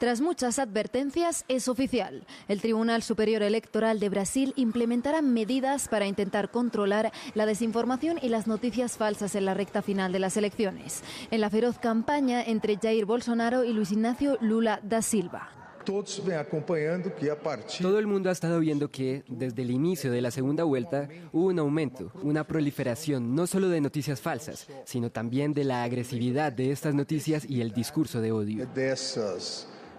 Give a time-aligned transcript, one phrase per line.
[0.00, 2.24] Tras muchas advertencias, es oficial.
[2.48, 8.46] El Tribunal Superior Electoral de Brasil implementará medidas para intentar controlar la desinformación y las
[8.46, 13.04] noticias falsas en la recta final de las elecciones, en la feroz campaña entre Jair
[13.04, 15.50] Bolsonaro y Luis Ignacio Lula da Silva.
[15.84, 21.48] Todo el mundo ha estado viendo que, desde el inicio de la segunda vuelta, hubo
[21.48, 26.70] un aumento, una proliferación no solo de noticias falsas, sino también de la agresividad de
[26.70, 28.66] estas noticias y el discurso de odio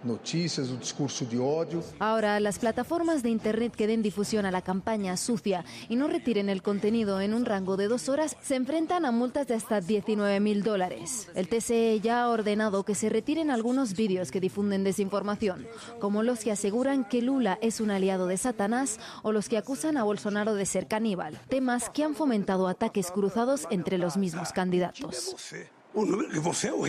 [0.04, 1.82] noticias, o discurso de odio.
[1.98, 6.48] Ahora, las plataformas de Internet que den difusión a la campaña sucia y no retiren
[6.48, 10.40] el contenido en un rango de dos horas se enfrentan a multas de hasta 19
[10.40, 11.28] mil dólares.
[11.34, 15.66] El TCE ya ha ordenado que se retiren algunos vídeos que difunden desinformación,
[16.00, 19.96] como los que aseguran que Lula es un aliado de Satanás o los que acusan
[19.96, 25.34] a Bolsonaro de ser caníbal, temas que han fomentado ataques cruzados entre los mismos candidatos.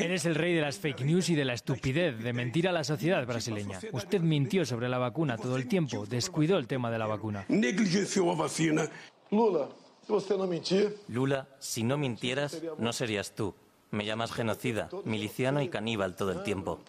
[0.03, 2.83] Eres el rey de las fake news y de la estupidez, de mentir a la
[2.83, 3.79] sociedad brasileña.
[3.91, 7.45] Usted mintió sobre la vacuna todo el tiempo, descuidó el tema de la vacuna.
[11.07, 13.55] Lula, si no mintieras, no serías tú.
[13.91, 16.79] Me llamas genocida, miliciano y caníbal todo el tiempo.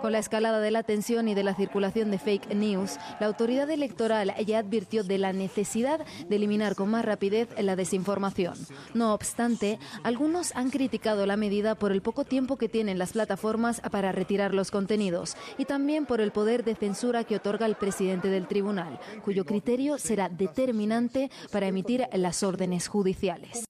[0.00, 3.70] Con la escalada de la tensión y de la circulación de fake news, la autoridad
[3.70, 8.54] electoral ya advirtió de la necesidad de eliminar con más rapidez la desinformación.
[8.92, 13.80] No obstante, algunos han criticado la medida por el poco tiempo que tienen las plataformas
[13.80, 18.28] para retirar los contenidos y también por el poder de censura que otorga el presidente
[18.28, 23.64] del tribunal, cuyo criterio será determinante para emitir las órdenes judiciales.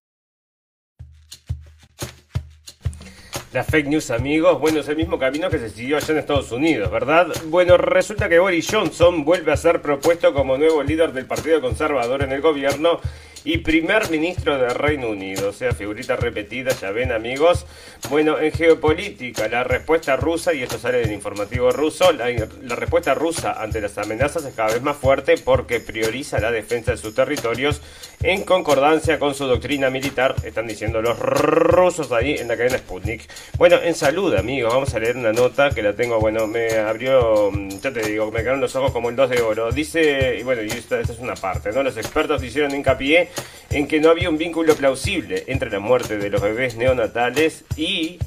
[3.55, 6.51] Las fake news, amigos, bueno, es el mismo camino que se siguió allá en Estados
[6.51, 7.29] Unidos, ¿verdad?
[7.45, 12.23] Bueno, resulta que Boris Johnson vuelve a ser propuesto como nuevo líder del Partido Conservador
[12.23, 12.99] en el gobierno
[13.45, 15.51] y primer ministro del Reino Unido.
[15.51, 17.67] O sea, figurita repetida, ya ven amigos.
[18.09, 22.27] Bueno, en geopolítica, la respuesta rusa, y esto sale del informativo ruso, la,
[22.75, 26.97] respuesta rusa ante las amenazas es cada vez más fuerte porque prioriza la defensa de
[26.97, 27.81] sus territorios
[28.23, 33.29] en concordancia con su doctrina militar, están diciendo los rusos ahí en la cadena Sputnik.
[33.59, 37.51] Bueno, en salud, amigos, vamos a leer una nota que la tengo, bueno, me abrió,
[37.83, 39.71] ya te digo, me quedaron los ojos como el 2 de oro.
[39.73, 41.83] Dice, y bueno, y esta, esta es una parte, ¿no?
[41.83, 43.29] Los expertos hicieron hincapié
[43.71, 48.19] en que no había un vínculo plausible entre la muerte de los bebés neonatales y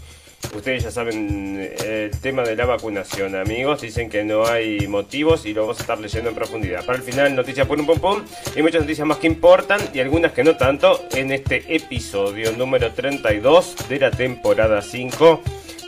[0.55, 3.81] Ustedes ya saben el tema de la vacunación, amigos.
[3.81, 6.85] Dicen que no hay motivos y lo vamos a estar leyendo en profundidad.
[6.85, 8.23] Para el final, noticias por un pum pum.
[8.55, 12.91] Y muchas noticias más que importan y algunas que no tanto en este episodio número
[12.93, 15.41] 32 de la temporada 5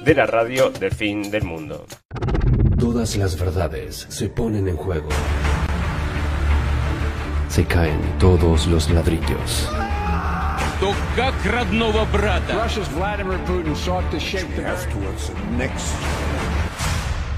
[0.04, 1.86] de la radio del fin del mundo.
[2.80, 5.10] Todas las verdades se ponen en juego
[7.50, 9.70] se caen todos los ladrillos.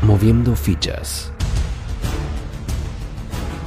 [0.03, 1.31] Moviendo fichas.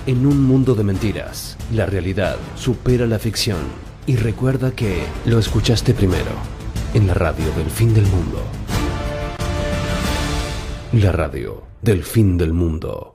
[0.07, 3.59] En un mundo de mentiras, la realidad supera la ficción.
[4.07, 6.33] Y recuerda que lo escuchaste primero,
[6.93, 8.43] en la radio del fin del mundo.
[10.93, 13.14] La radio del fin del mundo.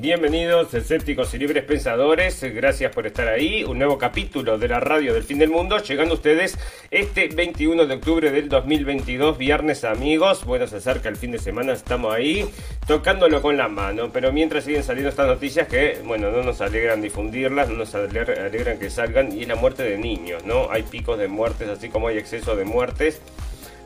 [0.00, 2.42] Bienvenidos, escépticos y libres pensadores.
[2.54, 3.64] Gracias por estar ahí.
[3.64, 5.76] Un nuevo capítulo de la radio del fin del mundo.
[5.76, 6.56] Llegando a ustedes
[6.90, 10.46] este 21 de octubre del 2022, viernes, amigos.
[10.46, 12.48] Bueno, se acerca el fin de semana, estamos ahí
[12.86, 14.10] tocándolo con la mano.
[14.10, 18.78] Pero mientras siguen saliendo estas noticias que, bueno, no nos alegran difundirlas, no nos alegran
[18.78, 19.36] que salgan.
[19.36, 20.70] Y la muerte de niños, ¿no?
[20.70, 23.20] Hay picos de muertes, así como hay exceso de muertes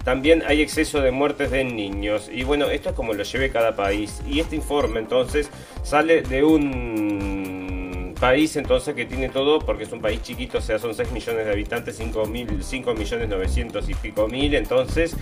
[0.05, 2.31] también hay exceso de muertes de niños.
[2.33, 4.21] Y bueno, esto es como lo lleve cada país.
[4.29, 5.51] Y este informe entonces
[5.83, 7.44] sale de un
[8.25, 11.45] país entonces que tiene todo, porque es un país chiquito, o sea, son 6 millones
[11.45, 15.15] de habitantes, 5, mil, 5 millones 900 y pico mil, entonces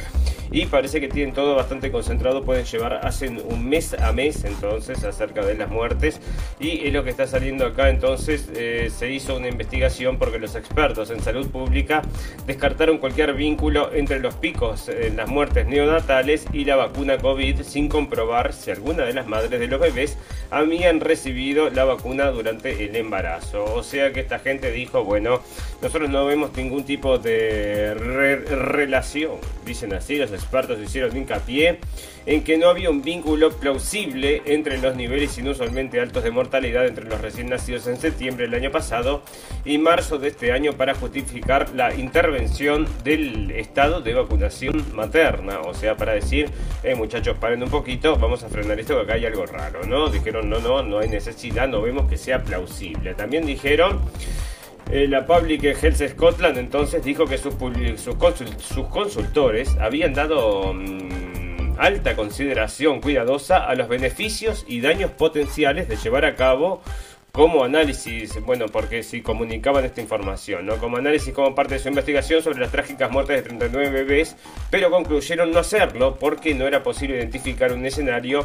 [0.53, 5.03] y parece que tienen todo bastante concentrado, pueden llevar, hacen un mes a mes entonces
[5.03, 6.21] acerca de las muertes
[6.61, 10.55] y es lo que está saliendo acá entonces eh, se hizo una investigación porque los
[10.55, 12.03] expertos en salud pública
[12.47, 17.89] descartaron cualquier vínculo entre los picos en las muertes neonatales y la vacuna COVID sin
[17.89, 20.19] comprobar si alguna de las madres de los bebés
[20.51, 23.65] habían recibido la vacuna durante el embarazo.
[23.65, 25.41] O sea que esta gente dijo, bueno,
[25.81, 31.79] nosotros no vemos ningún tipo de relación, dicen así los expertos hicieron hincapié
[32.27, 37.05] en que no había un vínculo plausible entre los niveles inusualmente altos de mortalidad entre
[37.07, 39.23] los recién nacidos en septiembre del año pasado
[39.65, 45.61] y marzo de este año para justificar la intervención del estado de vacunación materna.
[45.61, 46.51] O sea, para decir,
[46.83, 50.09] eh, muchachos, paren un poquito, vamos a frenar esto que acá hay algo raro, ¿no?
[50.09, 53.15] Dijeron, no, no, no hay necesidad, no vemos que sea plausible.
[53.15, 54.01] También dijeron
[54.91, 57.55] Eh, la Public Health Scotland entonces dijo que sus,
[57.95, 60.75] sus consultores habían dado
[61.79, 66.83] alta consideración cuidadosa a los beneficios y daños potenciales de llevar a cabo
[67.33, 70.77] como análisis, bueno, porque si comunicaban esta información, ¿no?
[70.77, 74.37] Como análisis como parte de su investigación sobre las trágicas muertes de 39 bebés,
[74.71, 78.45] pero concluyeron no hacerlo porque no era posible identificar un escenario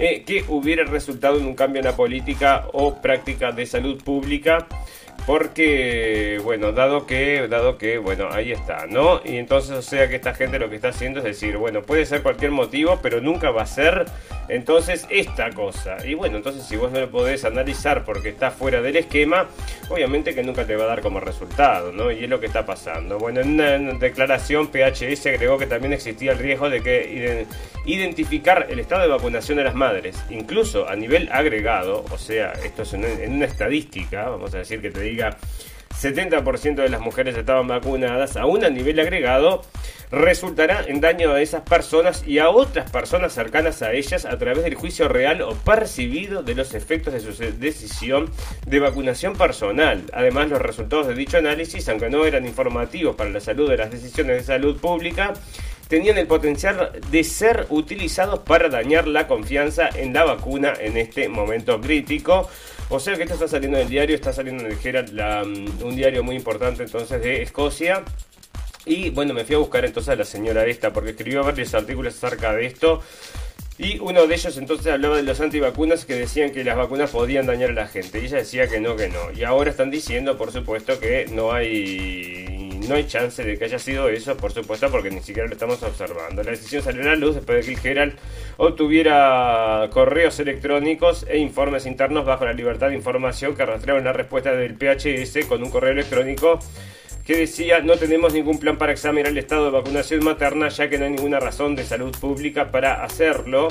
[0.00, 4.66] eh, que hubiera resultado en un cambio en la política o práctica de salud pública
[5.26, 9.22] porque, bueno, dado que, dado que, bueno, ahí está, ¿no?
[9.24, 12.04] Y entonces, o sea que esta gente lo que está haciendo es decir, bueno, puede
[12.04, 14.04] ser cualquier motivo, pero nunca va a ser,
[14.48, 15.96] entonces, esta cosa.
[16.06, 19.46] Y bueno, entonces si vos no lo podés analizar porque está fuera del esquema,
[19.88, 22.12] obviamente que nunca te va a dar como resultado, ¿no?
[22.12, 23.18] Y es lo que está pasando.
[23.18, 27.46] Bueno, en una declaración, PHS agregó que también existía el riesgo de que
[27.86, 32.82] identificar el estado de vacunación de las madres, incluso a nivel agregado, o sea, esto
[32.82, 35.36] es en una estadística, vamos a decir que te diga
[36.00, 39.62] 70% de las mujeres estaban vacunadas, aún a nivel agregado,
[40.10, 44.64] resultará en daño a esas personas y a otras personas cercanas a ellas a través
[44.64, 48.28] del juicio real o percibido de los efectos de su decisión
[48.66, 50.02] de vacunación personal.
[50.12, 53.90] Además, los resultados de dicho análisis, aunque no eran informativos para la salud de las
[53.90, 55.32] decisiones de salud pública,
[55.88, 61.28] tenían el potencial de ser utilizados para dañar la confianza en la vacuna en este
[61.28, 62.48] momento crítico.
[62.90, 65.82] O sea que esto está saliendo en el diario, está saliendo en el Herald, mm,
[65.82, 68.04] un diario muy importante entonces de Escocia.
[68.86, 72.22] Y bueno, me fui a buscar entonces a la señora esta, porque escribió varios artículos
[72.22, 73.02] acerca de esto.
[73.76, 77.46] Y uno de ellos entonces hablaba de los antivacunas que decían que las vacunas podían
[77.46, 78.20] dañar a la gente.
[78.20, 79.32] Y ella decía que no, que no.
[79.34, 83.78] Y ahora están diciendo, por supuesto, que no hay no hay chance de que haya
[83.78, 86.42] sido eso, por supuesto, porque ni siquiera lo estamos observando.
[86.42, 88.16] La decisión salió a la luz después de que el general
[88.56, 94.52] obtuviera correos electrónicos e informes internos bajo la libertad de información que rastreaban la respuesta
[94.52, 96.58] del PHS con un correo electrónico
[97.26, 100.98] que decía no tenemos ningún plan para examinar el estado de vacunación materna ya que
[100.98, 103.68] no hay ninguna razón de salud pública para hacerlo.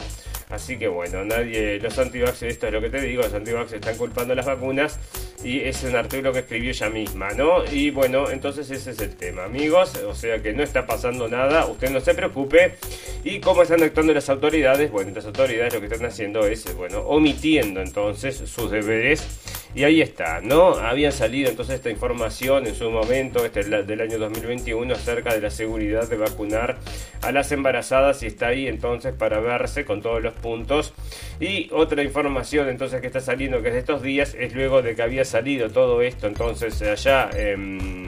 [0.50, 3.98] Así que bueno, nadie, los antivax, esto es lo que te digo, los antivax están
[3.98, 5.00] culpando las vacunas
[5.44, 7.64] y es un artículo que escribió ella misma, ¿no?
[7.72, 11.66] Y bueno, entonces ese es el tema, amigos, o sea que no está pasando nada,
[11.66, 12.76] usted no se preocupe.
[13.24, 14.92] ¿Y cómo están actuando las autoridades?
[14.92, 19.43] Bueno, las autoridades lo que están haciendo es, bueno, omitiendo entonces sus deberes.
[19.76, 20.76] Y ahí está, ¿no?
[20.76, 25.50] Había salido entonces esta información en su momento, este del año 2021, acerca de la
[25.50, 26.78] seguridad de vacunar
[27.22, 30.94] a las embarazadas y está ahí entonces para verse con todos los puntos.
[31.40, 34.96] Y otra información entonces que está saliendo que es de estos días es luego de
[34.96, 38.04] que había salido todo esto entonces allá en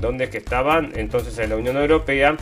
[0.00, 2.36] donde es que estaban entonces en la Unión Europea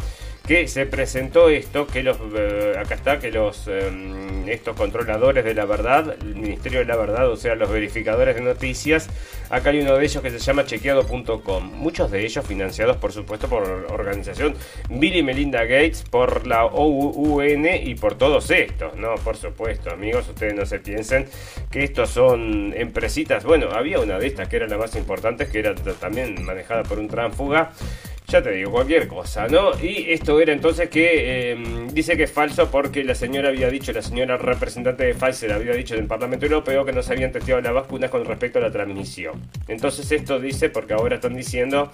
[0.46, 5.54] que se presentó esto, que los, eh, acá está, que los, em, estos controladores de
[5.54, 9.08] la verdad, el Ministerio de la Verdad, o sea, los verificadores de noticias,
[9.50, 13.48] acá hay uno de ellos que se llama chequeado.com, muchos de ellos financiados, por supuesto,
[13.48, 14.54] por organización
[14.88, 19.16] Bill y Melinda Gates, por la OUN y por todos estos, ¿no?
[19.16, 21.26] Por supuesto, amigos, ustedes no se piensen
[21.72, 25.58] que estos son empresitas, bueno, había una de estas que era la más importante, que
[25.58, 27.72] era también manejada por un tránfuga,
[28.28, 29.70] ya te digo, cualquier cosa, ¿no?
[29.80, 33.92] Y esto era entonces que em, dice que es falso porque la señora había dicho,
[33.92, 37.30] la señora representante de Pfizer había dicho en el Parlamento Europeo que no se habían
[37.30, 39.40] testeado las vacunas con respecto a la transmisión.
[39.68, 41.92] Entonces esto dice, porque ahora están diciendo,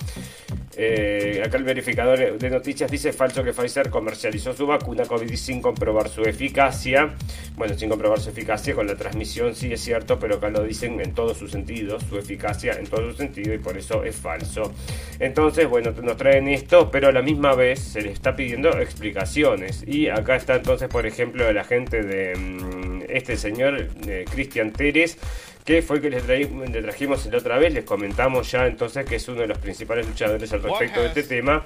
[0.75, 5.61] eh, acá el verificador de noticias dice falso que Pfizer comercializó su vacuna COVID sin
[5.61, 7.15] comprobar su eficacia.
[7.57, 10.99] Bueno, sin comprobar su eficacia con la transmisión sí es cierto, pero acá lo dicen
[11.01, 14.73] en todos sus sentidos, su eficacia en todo su sentido y por eso es falso.
[15.19, 19.83] Entonces, bueno, nos traen esto, pero a la misma vez se le está pidiendo explicaciones.
[19.89, 25.19] Y acá está entonces, por ejemplo, el agente de mm, este señor, eh, Cristian Teres,
[25.65, 29.41] que fue que les, trajimos la otra vez, les comentamos ya entonces que es uno
[29.41, 31.65] de los principales luchadores al respecto de este tema.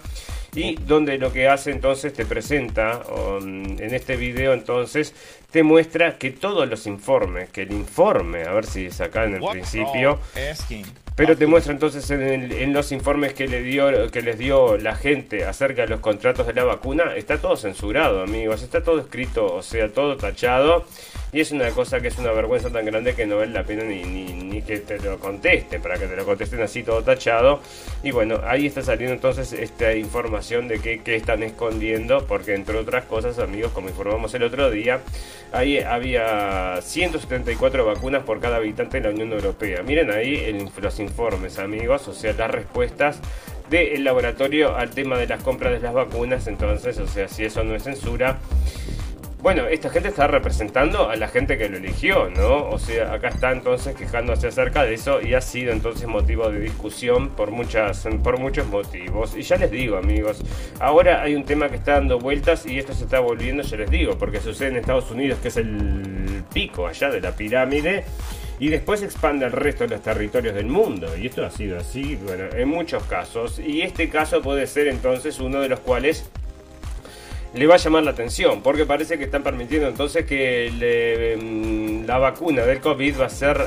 [0.54, 5.14] Y donde lo que hace entonces te presenta um, en este video entonces
[5.50, 9.34] te muestra que todos los informes, que el informe, a ver si es acá en
[9.34, 10.18] el principio,
[11.16, 15.46] pero te muestra entonces en, los informes que, le dio, que les dio la gente
[15.46, 19.62] acerca de los contratos de la vacuna, está todo censurado amigos, está todo escrito, o
[19.62, 20.84] sea, todo tachado
[21.32, 23.84] y es una cosa que es una vergüenza tan grande que no vale la pena
[23.84, 27.60] ni, ni, que te lo conteste, para que te lo contesten así todo tachado.
[28.02, 33.04] Y bueno, ahí está saliendo entonces esta información de que, están escondiendo, porque entre otras
[33.04, 35.00] cosas, amigos, como informamos el otro día,
[35.52, 39.82] ahí había 174 vacunas por cada habitante de la Unión Europea.
[39.82, 43.20] Miren ahí los informes, amigos, o sea, las respuestas
[43.68, 46.46] del laboratorio al tema de las compras de las vacunas.
[46.46, 48.38] Entonces, o sea, si eso no es censura
[49.46, 52.68] bueno, esta gente está representando a la gente que lo eligió, ¿no?
[52.68, 56.58] O sea, acá está entonces quejándose acerca de eso y ha sido entonces motivo de
[56.58, 59.36] discusión por, muchas, por muchos motivos.
[59.36, 60.42] Y ya les digo, amigos,
[60.80, 63.88] ahora hay un tema que está dando vueltas y esto se está volviendo, ya les
[63.88, 68.02] digo, porque sucede en Estados Unidos, que es el pico allá de la pirámide
[68.58, 71.16] y después expande al resto de los territorios del mundo.
[71.16, 73.60] Y esto ha sido así, bueno, en muchos casos.
[73.60, 76.28] Y este caso puede ser entonces uno de los cuales
[77.56, 82.18] le va a llamar la atención, porque parece que están permitiendo entonces que mm, la
[82.18, 83.58] vacuna del COVID va a ser,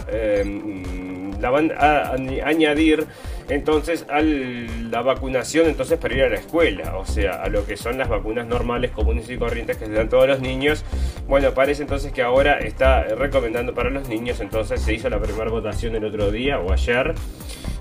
[0.45, 2.13] mm, la van a
[2.45, 3.07] añadir
[3.49, 7.77] entonces a la vacunación entonces para ir a la escuela, o sea, a lo que
[7.77, 10.85] son las vacunas normales, comunes y corrientes que se dan todos los niños.
[11.27, 15.49] Bueno, parece entonces que ahora está recomendando para los niños, entonces se hizo la primera
[15.49, 17.15] votación el otro día o ayer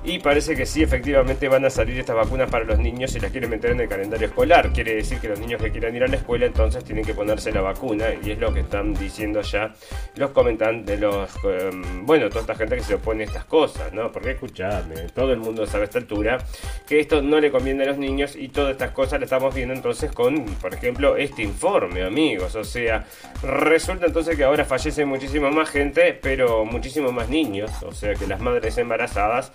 [0.09, 3.31] y parece que sí, efectivamente van a salir estas vacunas para los niños si las
[3.31, 4.73] quieren meter en el calendario escolar.
[4.73, 7.53] Quiere decir que los niños que quieran ir a la escuela entonces tienen que ponerse
[7.53, 9.75] la vacuna y es lo que están diciendo ya
[10.17, 14.11] los comentantes, los, em, bueno, toda esta gente que se opone a estas cosas, ¿no?
[14.11, 16.38] Porque escuchadme, todo el mundo sabe a esta altura
[16.87, 19.75] que esto no le conviene a los niños y todas estas cosas las estamos viendo
[19.75, 22.55] entonces con, por ejemplo, este informe, amigos.
[22.55, 23.05] O sea,
[23.43, 27.71] resulta entonces que ahora fallece muchísima más gente, pero muchísimo más niños.
[27.83, 29.53] O sea, que las madres embarazadas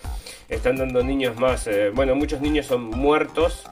[0.49, 3.63] están dando niños más, eh, bueno, muchos niños son muertos,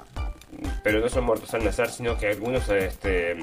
[0.83, 3.37] pero no son muertos al nacer, sino que algunos este,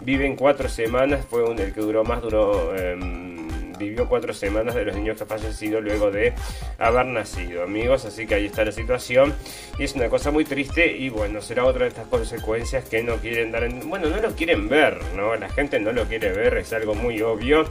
[0.00, 2.74] viven cuatro semanas, fue un, el que duró más, duró...
[2.76, 3.44] Em,
[3.78, 6.32] vivió cuatro semanas de los niños que han fallecido luego de
[6.78, 8.04] haber nacido, amigos.
[8.04, 9.34] Así que ahí está la situación.
[9.78, 10.96] Y es una cosa muy triste.
[10.96, 13.64] Y bueno, será otra de estas consecuencias que no quieren dar.
[13.64, 15.34] En, bueno, no lo quieren ver, ¿no?
[15.36, 17.64] La gente no lo quiere ver, es algo muy obvio.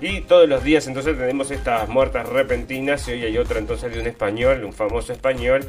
[0.00, 4.00] Y todos los días entonces tenemos estas muertas repentinas y hoy hay otra entonces de
[4.00, 5.64] un español, un famoso español.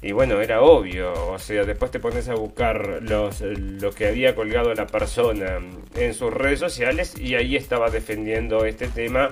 [0.00, 4.34] Y bueno, era obvio, o sea, después te pones a buscar los, lo que había
[4.34, 5.58] colgado la persona
[5.94, 9.28] en sus redes sociales y ahí estaba defendiendo este tema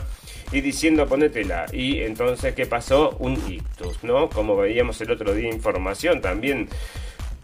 [0.52, 1.66] y diciendo ponétela.
[1.72, 3.16] Y entonces, ¿qué pasó?
[3.18, 4.28] Un ictus, ¿no?
[4.30, 6.68] Como veíamos el otro día, información también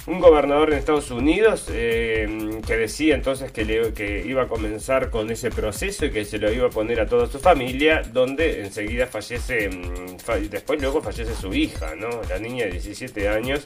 [0.06, 5.10] un gobernador en Estados Unidos eh, que decía entonces que, le, que iba a comenzar
[5.10, 8.62] con ese proceso y que se lo iba a poner a toda su familia, donde
[8.62, 12.08] enseguida fallece, mm, después luego fallece su hija, ¿no?
[12.28, 13.64] La niña de 17 años.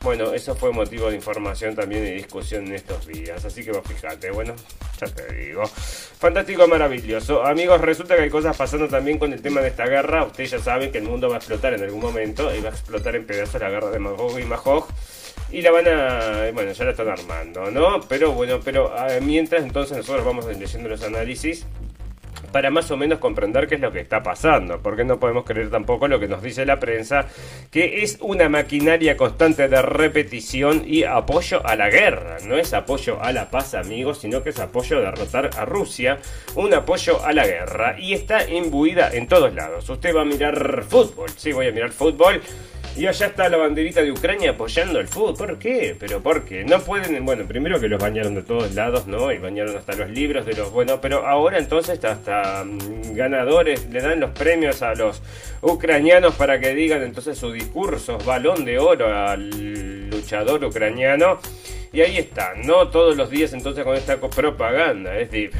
[0.00, 3.86] Bueno, eso fue motivo de información también y discusión en estos días, así que vos
[3.86, 4.54] fíjate, bueno,
[5.00, 5.62] ya te digo.
[5.64, 7.44] Fantástico, maravilloso.
[7.44, 10.24] Amigos, resulta que hay cosas pasando también con el tema de esta guerra.
[10.24, 12.72] Ustedes ya saben que el mundo va a explotar en algún momento y va a
[12.72, 14.88] explotar en pedazos la guerra de Magog y Magog
[15.52, 18.00] y la van a, bueno, ya la están armando, ¿no?
[18.08, 21.66] Pero bueno, pero ah, mientras entonces nosotros vamos leyendo los análisis
[22.50, 25.70] para más o menos comprender qué es lo que está pasando, porque no podemos creer
[25.70, 27.26] tampoco lo que nos dice la prensa,
[27.70, 33.22] que es una maquinaria constante de repetición y apoyo a la guerra, no es apoyo
[33.22, 36.18] a la paz, amigos, sino que es apoyo a derrotar a Rusia,
[36.54, 39.88] un apoyo a la guerra, y está imbuida en todos lados.
[39.88, 42.42] Usted va a mirar fútbol, sí, voy a mirar fútbol
[42.96, 45.34] y allá está la banderita de Ucrania apoyando el fútbol.
[45.34, 45.96] ¿Por qué?
[45.98, 46.64] Pero ¿por qué?
[46.64, 49.32] No pueden, bueno, primero que los bañaron de todos lados, ¿no?
[49.32, 54.00] Y bañaron hasta los libros de los, bueno, pero ahora entonces hasta, mm, ganadores le
[54.00, 55.22] dan los premios a los
[55.62, 61.38] ucranianos para que digan entonces sus discursos, balón de oro al luchador ucraniano.
[61.94, 62.88] Y ahí están, ¿no?
[62.88, 65.50] Todos los días entonces con esta propaganda, es decir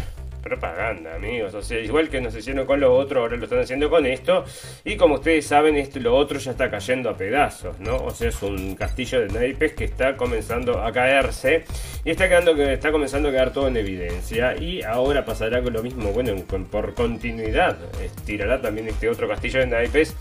[0.42, 1.54] propaganda, amigos.
[1.54, 4.44] O sea, igual que nos hicieron con lo otro, ahora lo están haciendo con esto.
[4.84, 7.96] Y como ustedes saben, esto, lo otro ya está cayendo a pedazos, ¿no?
[7.96, 11.64] O sea, es un castillo de naipes que está comenzando a caerse.
[12.04, 14.56] Y está, quedando, está comenzando a quedar todo en evidencia.
[14.56, 16.34] Y ahora pasará con lo mismo, bueno,
[16.70, 17.78] por continuidad.
[18.02, 20.16] Estirará también este otro castillo de naipes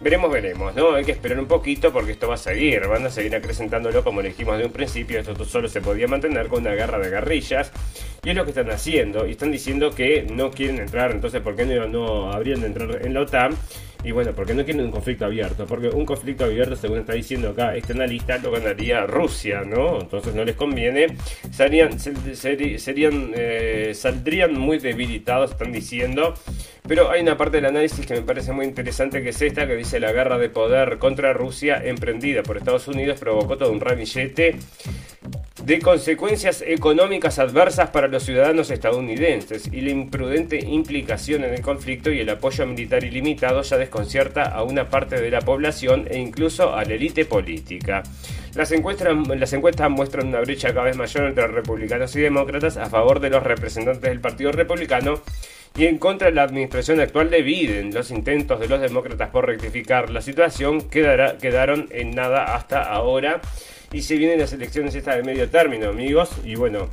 [0.00, 0.94] Veremos, veremos, ¿no?
[0.94, 4.22] Hay que esperar un poquito porque esto va a seguir, van a seguir acrecentándolo como
[4.22, 7.72] dijimos de un principio, esto solo se podía mantener con una guerra de guerrillas
[8.22, 11.56] y es lo que están haciendo y están diciendo que no quieren entrar, entonces ¿por
[11.56, 13.56] qué no, no habrían de entrar en la OTAN?
[14.04, 17.50] Y bueno, porque no quieren un conflicto abierto, porque un conflicto abierto, según está diciendo
[17.50, 20.00] acá este analista, lo ganaría Rusia, ¿no?
[20.00, 21.16] Entonces no les conviene,
[21.50, 26.34] serían, serían eh, saldrían muy debilitados, están diciendo.
[26.86, 29.76] Pero hay una parte del análisis que me parece muy interesante, que es esta, que
[29.76, 34.56] dice la guerra de poder contra Rusia emprendida por Estados Unidos provocó todo un ramillete
[35.64, 42.10] de consecuencias económicas adversas para los ciudadanos estadounidenses y la imprudente implicación en el conflicto
[42.10, 46.74] y el apoyo militar ilimitado ya desconcierta a una parte de la población e incluso
[46.74, 48.02] a la élite política.
[48.54, 53.30] Las encuestas, muestran una brecha cada vez mayor entre republicanos y demócratas a favor de
[53.30, 55.20] los representantes del Partido Republicano
[55.76, 57.92] y en contra de la administración actual de Biden.
[57.92, 63.40] Los intentos de los demócratas por rectificar la situación quedaron en nada hasta ahora.
[63.92, 66.30] Y se vienen las elecciones estas de medio término, amigos.
[66.44, 66.88] Y bueno,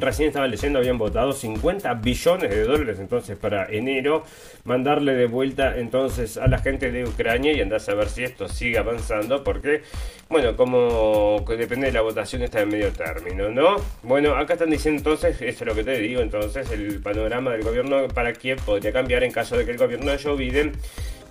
[0.00, 4.24] Recién estaba leyendo, habían votado 50 billones de dólares entonces para enero,
[4.64, 8.48] mandarle de vuelta entonces a la gente de Ucrania y andar a ver si esto
[8.48, 9.82] sigue avanzando, porque,
[10.28, 13.76] bueno, como depende de la votación está en medio término, ¿no?
[14.02, 17.62] Bueno, acá están diciendo entonces, esto es lo que te digo, entonces el panorama del
[17.62, 20.36] gobierno para Kiev podría cambiar en caso de que el gobierno de Joe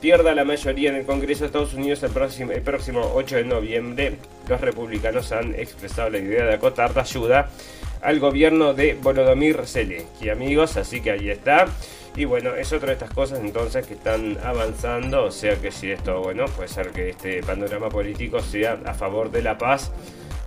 [0.03, 3.45] pierda la mayoría en el Congreso de Estados Unidos el próximo, el próximo 8 de
[3.45, 4.17] noviembre.
[4.49, 7.49] Los republicanos han expresado la idea de acotar la ayuda
[8.01, 11.67] al gobierno de Volodymyr Zelensky, amigos, así que ahí está.
[12.17, 15.89] Y bueno, es otra de estas cosas entonces que están avanzando, o sea que si
[15.89, 19.89] esto, bueno, puede ser que este panorama político sea a favor de la paz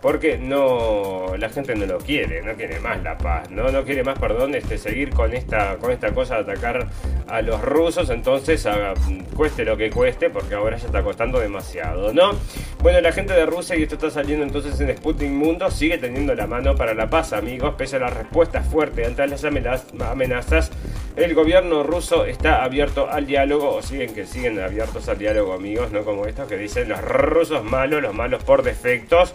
[0.07, 4.05] porque no la gente no lo quiere, no quiere más la paz, no, no quiere
[4.05, 6.87] más, perdón, este, seguir con esta, con esta cosa de atacar
[7.27, 8.69] a los rusos, entonces
[9.35, 12.39] cueste lo que cueste, porque ahora ya está costando demasiado, ¿no?
[12.85, 16.37] Bueno, la gente de Rusia, y esto está saliendo entonces en Sputnik Mundo, sigue teniendo
[16.37, 20.71] la mano para la paz, amigos, pese a la respuesta fuerte ante las amenazas,
[21.17, 25.91] el gobierno ruso está abierto al diálogo, o siguen que siguen abiertos al diálogo, amigos,
[25.91, 29.35] no como estos que dicen los rusos malos, los malos por defectos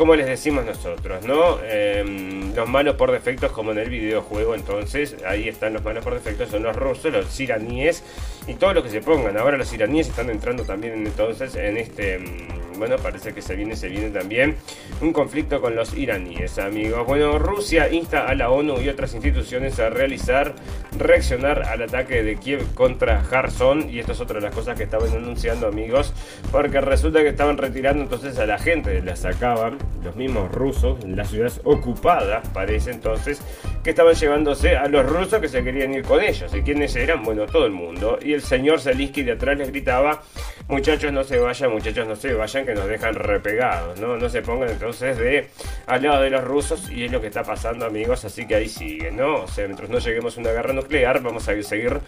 [0.00, 1.58] como les decimos nosotros, ¿no?
[1.62, 6.14] Em, los malos por defectos como en el videojuego, entonces ahí están los malos por
[6.14, 8.02] defectos, son los rusos, los iraníes
[8.46, 9.36] y todo lo que se pongan.
[9.36, 12.48] Ahora los iraníes están entrando también entonces en este em,
[12.80, 14.56] bueno, parece que se viene, se viene también
[15.02, 17.06] un conflicto con los iraníes, amigos.
[17.06, 20.54] Bueno, Rusia insta a la ONU y otras instituciones a realizar,
[20.98, 23.90] reaccionar al ataque de Kiev contra Kherson.
[23.90, 26.14] Y esto es otra de las cosas que estaban anunciando, amigos,
[26.50, 31.28] porque resulta que estaban retirando entonces a la gente, la sacaban los mismos rusos, las
[31.28, 33.42] ciudades ocupadas, parece entonces,
[33.84, 36.54] que estaban llevándose a los rusos que se querían ir con ellos.
[36.54, 37.22] ¿Y quiénes eran?
[37.24, 38.18] Bueno, todo el mundo.
[38.22, 40.22] Y el señor Zelinsky de atrás les gritaba,
[40.68, 44.16] muchachos no se vayan, muchachos no se vayan, nos dejan repegados, ¿no?
[44.16, 45.48] No se pongan entonces de
[45.86, 48.68] al lado de los rusos y es lo que está pasando, amigos, así que ahí
[48.68, 49.42] sigue, ¿no?
[49.42, 52.00] O sea, mientras no lleguemos a una guerra nuclear, vamos a seguir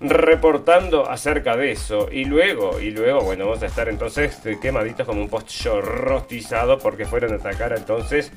[0.00, 2.08] reportando acerca de eso.
[2.10, 5.50] Y luego, y luego, bueno, vamos a estar entonces quemaditos como un post
[5.82, 8.32] rostizado porque fueron a atacar entonces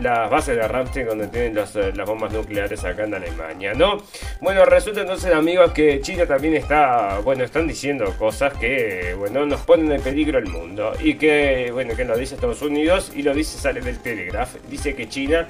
[0.00, 3.98] las bases de Ramstein donde tienen eh, las bombas nucleares acá en Alemania, ¿no?
[4.40, 9.60] Bueno, resulta entonces, amigos, que China también está, bueno, están diciendo cosas que, bueno, nos
[9.60, 13.34] ponen en peligro el mundo y que, bueno, que lo dice Estados Unidos y lo
[13.34, 15.46] dice sale del Telegraph, dice que China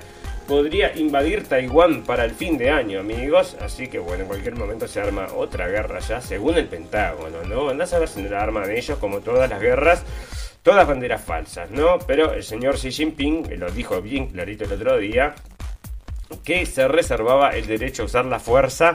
[0.47, 3.57] podría invadir Taiwán para el fin de año, amigos.
[3.61, 7.69] Así que bueno, en cualquier momento se arma otra guerra ya, según el Pentágono, ¿no?
[7.69, 10.05] Andás a ver si no la arman ellos, como todas las guerras.
[10.63, 11.99] Todas banderas falsas, ¿no?
[12.07, 15.35] Pero el señor Xi Jinping lo dijo bien clarito el otro día,
[16.45, 18.95] que se reservaba el derecho a usar la fuerza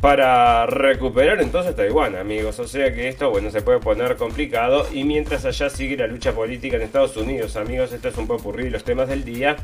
[0.00, 2.58] para recuperar entonces Taiwán, amigos.
[2.60, 4.86] O sea que esto, bueno, se puede poner complicado.
[4.92, 8.52] Y mientras allá sigue la lucha política en Estados Unidos, amigos, esto es un poco
[8.52, 9.56] de los temas del día.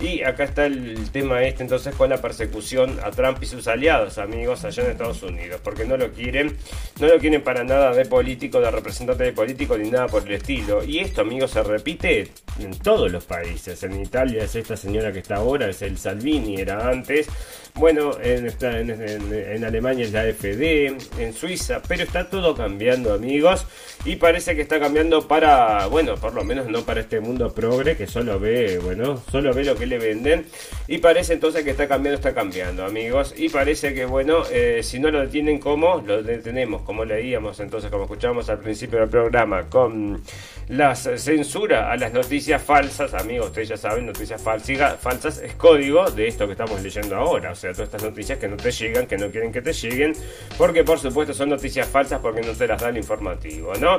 [0.00, 4.18] Y acá está el tema este entonces con la persecución a Trump y sus aliados,
[4.18, 5.60] amigos, allá en Estados Unidos.
[5.62, 6.56] Porque no lo quieren,
[6.98, 10.32] no lo quieren para nada de político, de representante de político, ni nada por el
[10.32, 10.82] estilo.
[10.82, 12.28] Y esto, amigos, se repite
[12.58, 13.82] en todos los países.
[13.82, 17.28] En Italia es esta señora que está ahora, es el Salvini, era antes.
[17.74, 23.66] Bueno, en, en, en, Alemania es la FD, en Suiza, pero está todo cambiando, amigos.
[24.04, 27.96] Y parece que está cambiando para, bueno, por lo menos no para este mundo progre
[27.96, 30.44] que solo ve, bueno, solo ve lo que le venden.
[30.86, 33.34] Y parece entonces que está cambiando, está cambiando, amigos.
[33.36, 37.90] Y parece que, bueno, eh, si no lo detienen como, lo detenemos, como leíamos entonces,
[37.90, 40.22] como escuchamos al principio del programa, con
[40.68, 46.28] la censura a las noticias falsas, amigos, ustedes ya saben, noticias falsas es código de
[46.28, 49.30] esto que estamos leyendo ahora sea, todas estas noticias que no te llegan, que no
[49.30, 50.14] quieren que te lleguen,
[50.58, 53.96] porque por supuesto son noticias falsas porque no te las da el informativo, ¿no?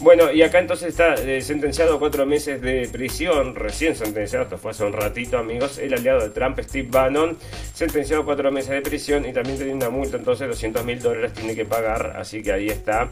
[0.00, 4.58] Bueno, y acá entonces está eh, sentenciado a cuatro meses de prisión, recién sentenciado, esto
[4.58, 7.36] fue hace un ratito, amigos, el aliado de Trump, Steve Bannon,
[7.74, 11.32] sentenciado a cuatro meses de prisión y también tiene una multa, entonces 200 mil dólares
[11.34, 13.10] tiene que pagar, así que ahí está.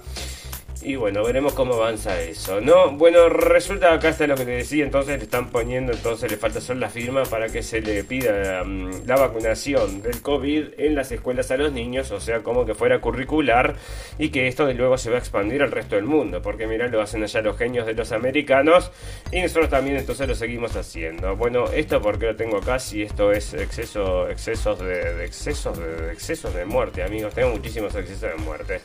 [0.82, 2.92] Y bueno, veremos cómo avanza eso, ¿no?
[2.92, 6.58] Bueno, resulta acá está lo que te decía, entonces le están poniendo, entonces le falta
[6.58, 11.12] hacer la firma para que se le pida mm, la vacunación del COVID en las
[11.12, 13.76] escuelas a los niños, o sea, como que fuera curricular
[14.18, 16.88] y que esto de luego se va a expandir al resto del mundo, porque mira,
[16.88, 18.90] lo hacen allá los genios de los americanos
[19.30, 21.36] y nosotros también entonces lo seguimos haciendo.
[21.36, 26.54] Bueno, esto porque lo tengo acá, si esto es exceso, excesos de, excesos de, excesos
[26.54, 28.80] de muerte, amigos, tengo muchísimos excesos de muerte.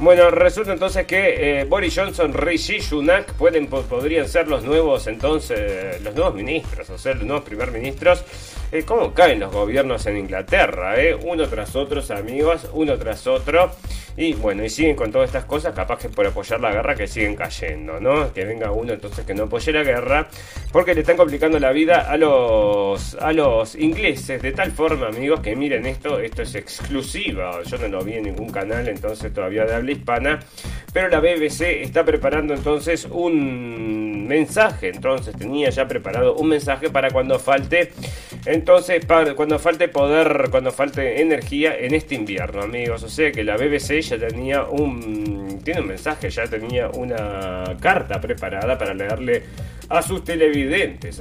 [0.00, 6.00] Bueno, resulta entonces que eh, Boris Johnson, Rishi Sunak pueden, podrían ser los nuevos entonces,
[6.02, 8.22] los nuevos ministros, o ser los nuevos primer ministros.
[8.70, 11.02] Eh, ¿Cómo caen los gobiernos en Inglaterra?
[11.02, 11.16] Eh?
[11.16, 13.72] Uno tras otro, amigos, uno tras otro.
[14.20, 17.06] Y bueno, y siguen con todas estas cosas, capaz que por apoyar la guerra que
[17.06, 18.32] siguen cayendo, ¿no?
[18.32, 20.26] Que venga uno entonces que no apoye la guerra,
[20.72, 25.38] porque le están complicando la vida a los, a los ingleses, de tal forma, amigos,
[25.38, 29.64] que miren esto, esto es exclusiva, yo no lo vi en ningún canal entonces todavía
[29.66, 30.40] de habla hispana,
[30.92, 37.12] pero la BBC está preparando entonces un mensaje, entonces tenía ya preparado un mensaje para
[37.12, 37.92] cuando falte,
[38.46, 43.44] entonces para cuando falte poder, cuando falte energía en este invierno, amigos, o sea que
[43.44, 49.42] la BBC ya tenía un, tiene un mensaje, ya tenía una carta preparada para leerle
[49.88, 51.20] a sus televidentes.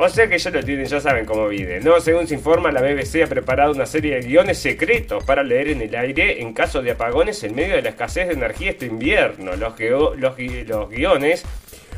[0.00, 1.80] O sea que ya lo tienen, ya saben cómo vive.
[1.80, 2.00] ¿no?
[2.00, 5.82] Según se informa, la BBC ha preparado una serie de guiones secretos para leer en
[5.82, 9.56] el aire en caso de apagones en medio de la escasez de energía este invierno.
[9.56, 11.44] Los, los, los guiones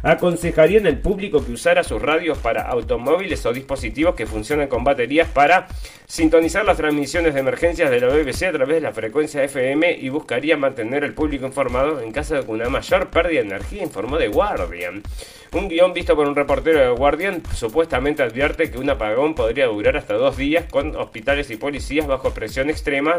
[0.03, 5.29] aconsejarían al público que usara sus radios para automóviles o dispositivos que funcionan con baterías
[5.29, 5.69] para
[6.07, 10.09] sintonizar las transmisiones de emergencias de la BBC a través de la frecuencia FM y
[10.09, 14.29] buscaría mantener al público informado en caso de una mayor pérdida de energía, informó The
[14.29, 15.03] Guardian.
[15.53, 19.97] Un guion visto por un reportero de Guardian supuestamente advierte que un apagón podría durar
[19.97, 23.19] hasta dos días con hospitales y policías bajo presión extrema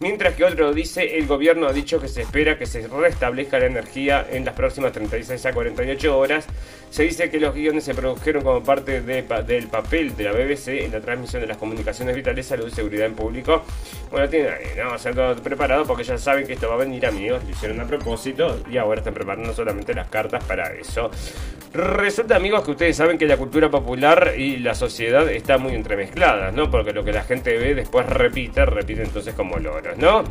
[0.00, 3.66] Mientras que otro dice, el gobierno ha dicho que se espera que se restablezca la
[3.66, 6.46] energía en las próximas 36 a 48 horas.
[6.88, 9.24] Se dice que los guiones se produjeron como parte del
[9.66, 13.14] papel de la BBC en la transmisión de las comunicaciones vitales, salud y seguridad en
[13.14, 13.64] público.
[14.12, 14.94] Bueno, tienen ahí, ¿no?
[14.94, 17.42] O sea, todo preparado porque ya saben que esto va a venir, amigos.
[17.42, 21.10] Lo hicieron a propósito y ahora están preparando solamente las cartas para eso.
[21.74, 26.54] Resulta, amigos, que ustedes saben que la cultura popular y la sociedad están muy entremezcladas,
[26.54, 26.70] ¿no?
[26.70, 29.58] Porque lo que la gente ve después repite, repite entonces como
[29.96, 30.24] ¿no?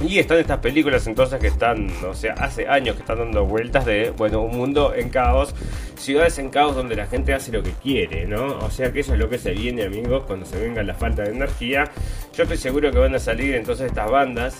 [0.00, 3.84] Y están estas películas entonces que están, o sea, hace años que están dando vueltas
[3.84, 5.54] de, bueno, un mundo en caos,
[5.96, 8.58] ciudades en caos donde la gente hace lo que quiere, ¿no?
[8.58, 11.22] O sea que eso es lo que se viene, amigos, cuando se venga la falta
[11.22, 11.90] de energía.
[12.32, 14.58] Yo estoy seguro que van a salir entonces estas bandas.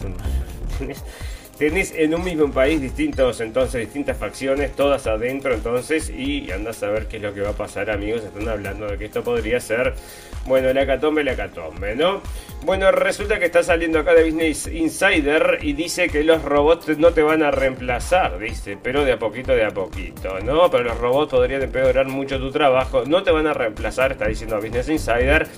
[1.59, 6.91] tenés en un mismo país distintos, entonces, distintas facciones, todas adentro, entonces, y andás a
[6.91, 8.23] ver qué es lo que va a pasar, amigos.
[8.23, 9.95] Están hablando de que esto podría ser,
[10.47, 12.23] bueno, la catombe, la catombe, ¿no?
[12.65, 17.11] Bueno, resulta que está saliendo acá de Business Insider y dice que los robots no
[17.13, 20.71] te van a reemplazar, dice, pero de a poquito, de a poquito, ¿no?
[20.71, 24.57] Pero los robots podrían empeorar mucho tu trabajo, no te van a reemplazar, está diciendo
[24.57, 25.49] Business Insider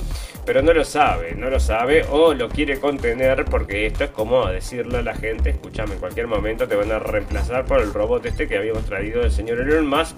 [0.53, 4.49] pero no lo sabe, no lo sabe o lo quiere contener porque esto es como
[4.49, 8.27] decirle a la gente, escúchame, en cualquier momento te van a reemplazar por el robot
[8.27, 10.17] este que habíamos traído del señor Elon Musk,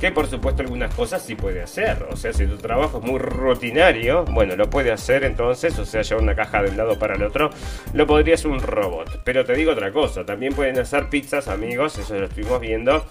[0.00, 3.20] que por supuesto algunas cosas sí puede hacer, o sea, si tu trabajo es muy
[3.20, 7.14] rutinario, bueno, lo puede hacer entonces, o sea, llevar una caja de un lado para
[7.14, 7.50] el otro,
[7.92, 11.96] lo podría hacer un robot, pero te digo otra cosa, también pueden hacer pizzas, amigos,
[11.98, 13.06] eso lo estuvimos viendo,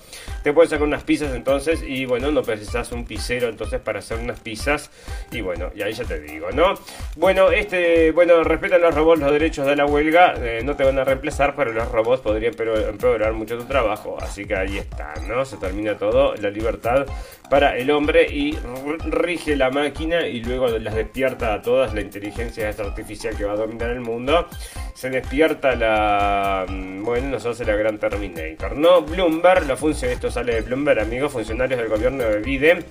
[0.47, 4.17] te pueden sacar unas pizzas entonces y bueno, no precisas un pizzero entonces para hacer
[4.17, 4.89] unas pizzas
[5.29, 6.75] y bueno, y ahí ya te digo, ¿no?
[7.17, 10.99] Bueno, este, bueno, respetan los robots los derechos de la huelga, eh, no te van
[10.99, 15.43] a reemplazar, pero los robots podrían empeorar mucho tu trabajo, así que ahí está, ¿no?
[15.43, 17.05] Se termina todo, la libertad
[17.49, 18.57] para el hombre y
[19.05, 23.57] rige la máquina y luego las despierta a todas la inteligencia artificial que va a
[23.57, 24.47] dominar el mundo.
[24.93, 26.65] Se despierta la.
[26.67, 28.75] Mm, bueno, nos hace la gran Terminator.
[28.75, 32.85] No, Bloomberg, la función, esto sale de Bloomberg, amigos, funcionarios del gobierno de Biden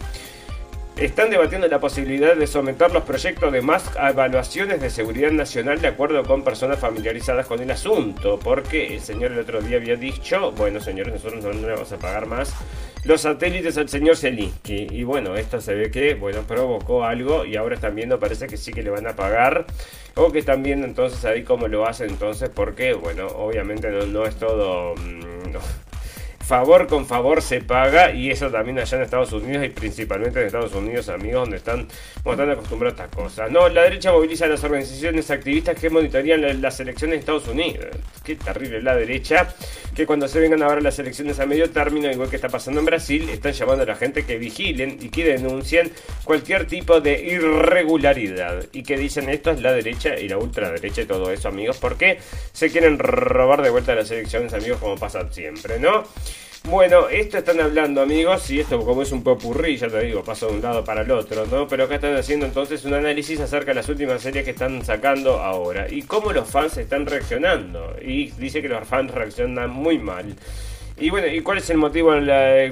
[0.97, 5.81] están debatiendo la posibilidad de someter los proyectos de Musk a evaluaciones de seguridad nacional
[5.81, 9.97] de acuerdo con personas familiarizadas con el asunto, porque el señor el otro día había
[9.97, 12.55] dicho, bueno señores, nosotros no, le vamos a pagar más
[13.07, 14.89] los satélites al señor Zelinsky.
[14.91, 18.57] Y bueno, esto se ve que, bueno, provocó algo y ahora están viendo, parece que
[18.57, 19.67] sí que le van a pagar.
[20.17, 24.35] O que están viendo entonces ahí cómo lo hacen entonces, porque, bueno, obviamente no, es
[24.37, 24.95] todo...
[24.97, 25.27] Mm,
[26.47, 30.47] favor con favor se paga y eso también allá en Estados Unidos y principalmente en
[30.47, 31.89] Estados Unidos, amigos, donde están,
[32.25, 33.51] están acostumbrados a estas cosas.
[33.51, 37.87] No, la derecha moviliza a las organizaciones activistas que monitorean las elecciones de Estados Unidos.
[38.23, 39.53] Qué terrible la derecha,
[39.97, 42.79] que cuando se vengan a ver las elecciones a medio término, igual que está pasando
[42.79, 45.91] en Brasil, están llamando a la gente que vigilen y que denuncien
[46.23, 48.65] cualquier tipo de irregularidad.
[48.73, 52.21] Y que dicen esto es la derecha y la ultraderecha y todo eso, amigos, porque
[52.53, 56.05] se quieren robar de vuelta las elecciones, amigos, como pasa siempre, ¿no?
[56.69, 60.49] Bueno, esto están hablando, amigos, y esto como es un popurrí, ya te digo, paso
[60.49, 61.69] de un lado para el otro, ¿no?
[61.69, 65.39] Pero acá están haciendo entonces un análisis acerca de las últimas series que están sacando
[65.39, 67.95] ahora y cómo los fans están reaccionando.
[68.03, 70.35] Y dice que los fans reaccionan muy mal.
[70.99, 72.13] Y bueno, ¿y cuál es el motivo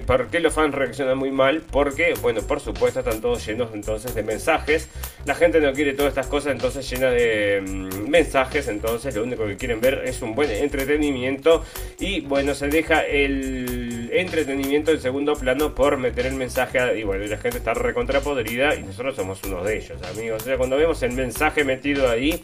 [0.07, 1.61] por qué los fans reaccionan muy mal?
[1.61, 4.89] Porque, bueno, por supuesto están todos llenos entonces de mensajes.
[5.27, 9.47] La gente no quiere todas estas cosas entonces llenas de mm, mensajes, entonces lo único
[9.47, 11.63] que quieren ver es un buen entretenimiento
[11.99, 17.27] y bueno, se deja el entretenimiento en segundo plano por meter el mensaje y bueno,
[17.27, 20.43] la gente está recontrapodrida y nosotros somos uno de ellos, amigos.
[20.43, 22.43] O sea, cuando vemos el mensaje metido ahí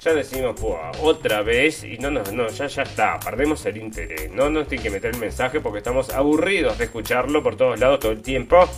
[0.00, 0.56] ya decimos,
[1.02, 4.30] otra vez, y no, no, no, ya, ya está, perdemos el interés.
[4.32, 8.00] No nos tiene que meter el mensaje porque estamos aburridos de escucharlo por todos lados
[8.00, 8.68] todo el tiempo.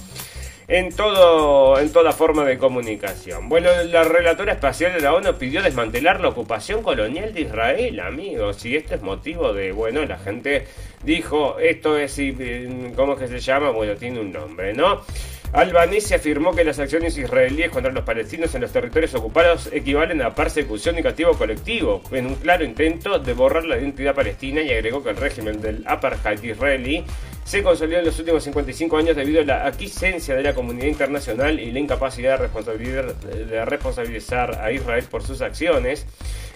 [0.69, 3.49] En, todo, en toda forma de comunicación.
[3.49, 8.65] Bueno, la relatora espacial de la ONU pidió desmantelar la ocupación colonial de Israel, amigos.
[8.65, 10.67] Y esto es motivo de, bueno, la gente
[11.03, 12.19] dijo, esto es,
[12.97, 13.71] ¿cómo es que se llama?
[13.71, 15.03] Bueno, tiene un nombre, ¿no?
[15.53, 20.35] Albanese afirmó que las acciones israelíes contra los palestinos en los territorios ocupados equivalen a
[20.35, 25.03] persecución y castigo colectivo, en un claro intento de borrar la identidad palestina y agregó
[25.03, 27.05] que el régimen del apartheid israelí
[27.45, 31.61] se consolidó en los últimos 55 años debido a la aquiescencia de la comunidad internacional
[31.61, 36.07] y la incapacidad de responsabilizar a Israel por sus acciones.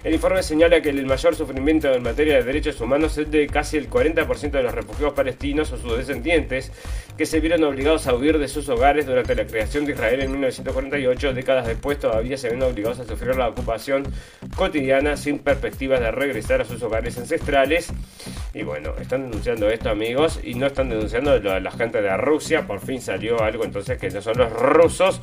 [0.07, 3.77] El informe señala que el mayor sufrimiento en materia de derechos humanos es de casi
[3.77, 6.71] el 40% de los refugiados palestinos o sus descendientes
[7.19, 10.31] que se vieron obligados a huir de sus hogares durante la creación de Israel en
[10.31, 11.35] 1948.
[11.35, 14.05] Décadas después todavía se ven obligados a sufrir la ocupación
[14.55, 17.92] cotidiana sin perspectivas de regresar a sus hogares ancestrales.
[18.55, 22.64] Y bueno, están denunciando esto amigos y no están denunciando a la gente de Rusia.
[22.64, 25.21] Por fin salió algo entonces que no son los rusos.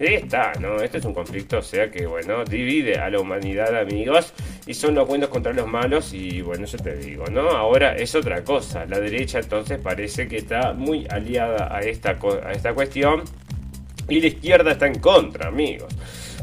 [0.00, 0.82] Está, ¿no?
[0.82, 4.23] Este es un conflicto, o sea que bueno, divide a la humanidad amigos
[4.66, 7.50] y son los buenos contra los malos y bueno, eso te digo, ¿no?
[7.50, 12.52] Ahora es otra cosa, la derecha entonces parece que está muy aliada a esta, a
[12.52, 13.22] esta cuestión
[14.08, 15.94] y la izquierda está en contra, amigos.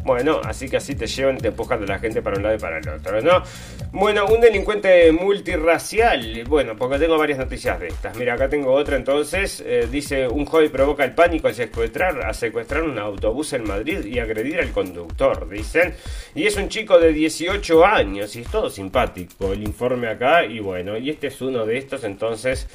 [0.03, 2.55] Bueno, así que así te llevan y te empujan a la gente para un lado
[2.55, 3.43] y para el otro, ¿no?
[3.91, 6.43] Bueno, un delincuente multirracial.
[6.47, 8.15] Bueno, porque tengo varias noticias de estas.
[8.17, 9.61] Mira, acá tengo otra entonces.
[9.65, 14.05] Eh, dice, un joven provoca el pánico al secuestrar, a secuestrar un autobús en Madrid
[14.05, 15.93] y agredir al conductor, dicen.
[16.33, 20.45] Y es un chico de 18 años y es todo simpático el informe acá.
[20.45, 22.67] Y bueno, y este es uno de estos entonces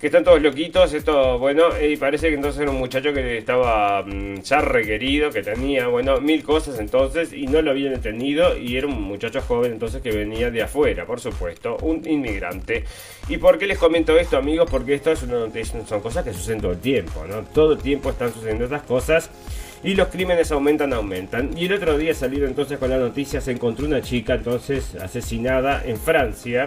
[0.00, 0.92] que están todos loquitos.
[0.94, 5.42] Esto, bueno, y parece que entonces era un muchacho que estaba mm, ya requerido, que
[5.42, 8.56] tenía, bueno, mil cosas entonces y no lo habían detenido.
[8.56, 12.84] Y era un muchacho joven entonces que venía de afuera, por supuesto, un inmigrante.
[13.28, 14.68] ¿Y por qué les comento esto, amigos?
[14.70, 15.46] Porque esto es una,
[15.86, 17.42] son cosas que suceden todo el tiempo, ¿no?
[17.42, 19.30] Todo el tiempo están sucediendo estas cosas
[19.82, 21.56] y los crímenes aumentan, aumentan.
[21.56, 25.82] Y el otro día salido entonces con la noticia, se encontró una chica entonces asesinada
[25.84, 26.66] en Francia.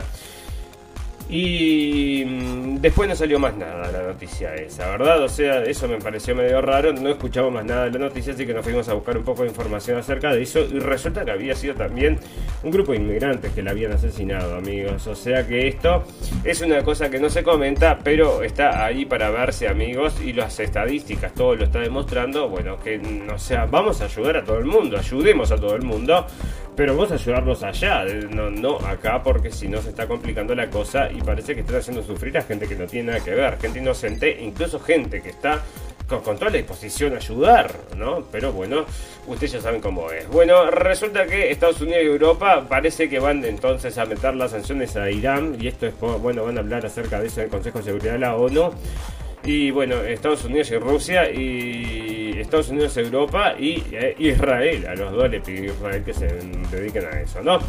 [1.29, 5.23] Y mm, después no salió más nada la noticia esa, ¿verdad?
[5.23, 8.45] O sea, eso me pareció medio raro, no escuchamos más nada de la noticia, así
[8.45, 11.31] que nos fuimos a buscar un poco de información acerca de eso y resulta que
[11.31, 12.19] había sido también
[12.61, 15.07] un grupo de inmigrantes que la habían asesinado, amigos.
[15.07, 16.03] O sea que esto
[16.43, 20.59] es una cosa que no se comenta, pero está ahí para verse, amigos, y las
[20.59, 23.01] estadísticas, todo lo está demostrando, bueno, que,
[23.33, 26.27] o sea, vamos a ayudar a todo el mundo, ayudemos a todo el mundo,
[26.75, 30.69] pero vamos a ayudarlos allá, no, no acá, porque si no se está complicando la
[30.69, 33.57] cosa y parece que están haciendo sufrir a gente que no tiene nada que ver,
[33.59, 35.61] gente inocente, incluso gente que está
[36.07, 38.23] con, toda la disposición a ayudar, ¿no?
[38.31, 38.85] Pero bueno,
[39.27, 40.27] ustedes ya saben cómo es.
[40.29, 44.95] Bueno, resulta que Estados Unidos y Europa parece que van entonces a meter las sanciones
[44.95, 47.79] a Irán, y esto es, bueno, van a hablar acerca de eso en el Consejo
[47.79, 48.71] de Seguridad de la ONU.
[49.45, 54.87] Y bueno, Estados Unidos y Rusia y Estados Unidos, Europa y eh, Israel.
[54.87, 56.27] A los dos le Israel que se
[56.71, 57.59] dediquen a eso, ¿no?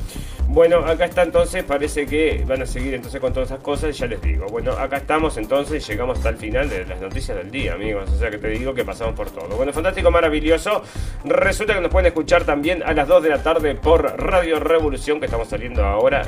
[0.46, 4.06] Bueno, acá está entonces, parece que van a seguir entonces con todas esas cosas, ya
[4.06, 4.46] les digo.
[4.46, 8.08] Bueno, acá estamos entonces, llegamos hasta el final de las noticias del día, amigos.
[8.10, 9.56] O sea que te digo que pasamos por todo.
[9.56, 10.82] Bueno, fantástico, maravilloso.
[11.24, 15.18] Resulta que nos pueden escuchar también a las 2 de la tarde por Radio Revolución,
[15.18, 16.24] que estamos saliendo ahora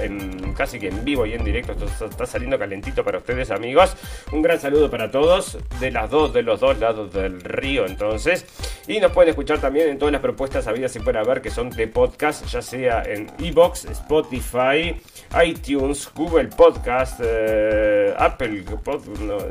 [0.56, 1.72] casi que en vivo y en directo.
[1.72, 3.96] Esto está saliendo calentito para ustedes, amigos.
[4.32, 5.35] Un gran saludo para todos
[5.80, 8.46] de las dos, de los dos lados del río, entonces.
[8.86, 11.70] Y nos pueden escuchar también en todas las propuestas habidas y pueden ver que son
[11.70, 14.96] de podcast, ya sea en Evox, Spotify,
[15.44, 18.64] iTunes, Google Podcast, eh, Apple,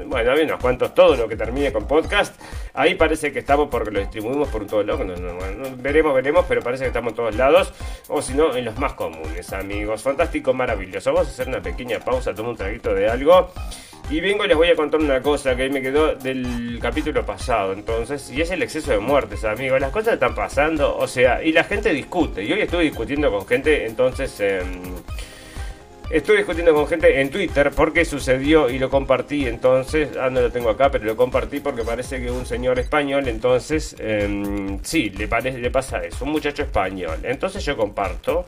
[0.08, 2.40] bueno, hay unos cuantos, todo lo que termine con podcast.
[2.74, 5.06] Ahí parece que estamos porque lo distribuimos por todo lado.
[5.78, 7.74] veremos, veremos, pero parece que estamos en todos lados.
[8.08, 10.02] O si no, en los más comunes, amigos.
[10.02, 11.14] Fantástico, maravilloso.
[11.14, 13.52] Vamos a hacer una pequeña pausa, tomo un traguito de algo.
[14.10, 17.74] Y vengo y les voy a contar una cosa que me quedó del capítulo pasado,
[17.74, 19.82] entonces, y es el exceso de muertes, amigos.
[19.82, 22.44] Las cosas están pasando, o sea, y la gente discute.
[22.44, 24.62] Y hoy estuve discutiendo con gente, entonces, eh,
[26.12, 30.52] estuve discutiendo con gente en Twitter porque sucedió y lo compartí, entonces, ah, no lo
[30.52, 35.28] tengo acá, pero lo compartí porque parece que un señor español, entonces, eh, sí, le,
[35.28, 37.18] parece, le pasa eso, un muchacho español.
[37.24, 38.46] Entonces yo comparto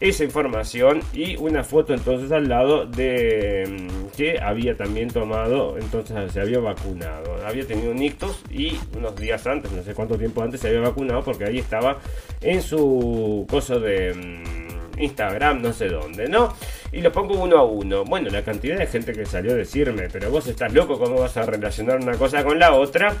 [0.00, 6.32] esa información y una foto entonces al lado de mm, que había también tomado, entonces
[6.32, 10.42] se había vacunado, había tenido un ictus y unos días antes, no sé cuánto tiempo
[10.42, 11.98] antes se había vacunado porque ahí estaba
[12.40, 14.59] en su cosa de mm,
[15.00, 16.54] Instagram, no sé dónde, ¿no?
[16.92, 18.04] y los pongo uno a uno.
[18.04, 21.36] Bueno, la cantidad de gente que salió a decirme, pero vos estás loco, ¿cómo vas
[21.36, 23.16] a relacionar una cosa con la otra?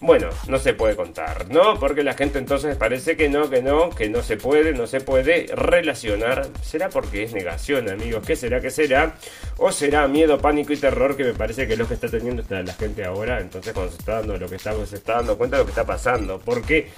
[0.00, 1.78] Bueno, no se puede contar, ¿no?
[1.80, 5.00] Porque la gente entonces parece que no, que no, que no se puede, no se
[5.00, 6.48] puede relacionar.
[6.60, 8.22] ¿Será porque es negación, amigos?
[8.26, 8.60] ¿Qué será?
[8.60, 9.14] ¿Qué será?
[9.56, 12.42] ¿O será miedo, pánico y terror que me parece que es lo que está teniendo
[12.50, 13.40] la gente ahora?
[13.40, 15.72] Entonces cuando se está dando lo que está, se está dando cuenta de lo que
[15.72, 16.38] está pasando.
[16.44, 16.90] Porque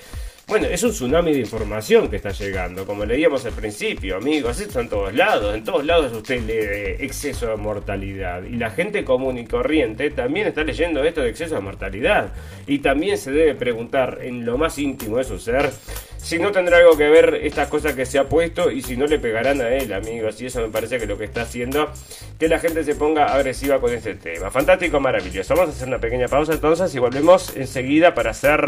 [0.49, 4.81] bueno, es un tsunami de información que está llegando, como leíamos al principio, amigos, esto
[4.81, 8.43] en todos lados, en todos lados usted lee exceso de mortalidad.
[8.45, 12.33] Y la gente común y corriente también está leyendo esto de exceso de mortalidad.
[12.67, 15.71] Y también se debe preguntar en lo más íntimo de su ser
[16.19, 19.07] si no tendrá algo que ver estas cosas que se ha puesto y si no
[19.07, 20.41] le pegarán a él, amigos.
[20.41, 21.91] Y eso me parece que lo que está haciendo
[22.39, 24.51] que la gente se ponga agresiva con este tema.
[24.51, 25.55] Fantástico, maravilloso.
[25.55, 28.61] Vamos a hacer una pequeña pausa entonces y volvemos enseguida para hacer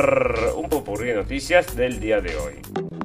[0.56, 2.99] un popurrí de noticias del día de hoy.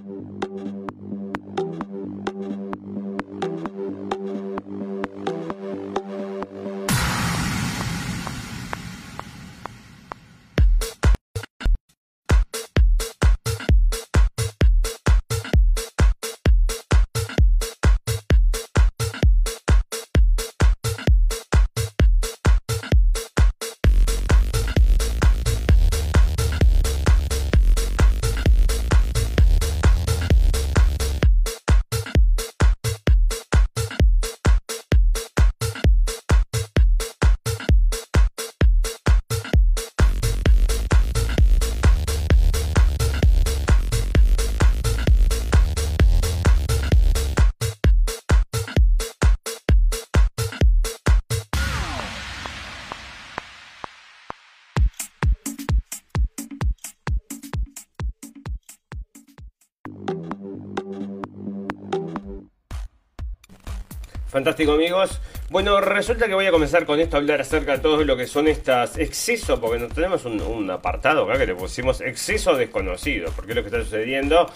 [64.46, 65.20] Fantástico amigos.
[65.50, 68.28] Bueno, resulta que voy a comenzar con esto a hablar acerca de todo lo que
[68.28, 73.32] son estas excesos, porque no tenemos un, un, apartado acá que le pusimos exceso desconocido,
[73.36, 74.48] porque es lo que está sucediendo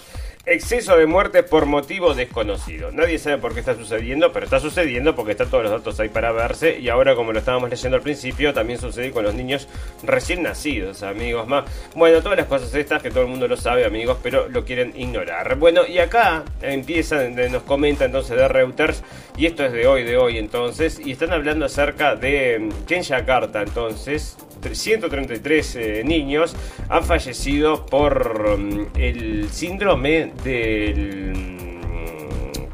[0.51, 2.91] Exceso de muerte por motivo desconocido.
[2.91, 6.09] Nadie sabe por qué está sucediendo, pero está sucediendo porque están todos los datos ahí
[6.09, 6.79] para verse.
[6.79, 9.67] Y ahora, como lo estábamos leyendo al principio, también sucede con los niños
[10.01, 11.47] recién nacidos, amigos.
[11.47, 11.65] Más.
[11.93, 14.91] Bueno, todas las cosas estas que todo el mundo lo sabe, amigos, pero lo quieren
[14.99, 15.55] ignorar.
[15.55, 19.03] Bueno, y acá empiezan, nos comenta entonces de Reuters,
[19.37, 23.03] y esto es de hoy, de hoy entonces, y están hablando acerca de que en
[23.03, 24.35] Yakarta, entonces,
[24.71, 26.55] 133 eh, niños
[26.89, 31.59] han fallecido por mm, el síndrome del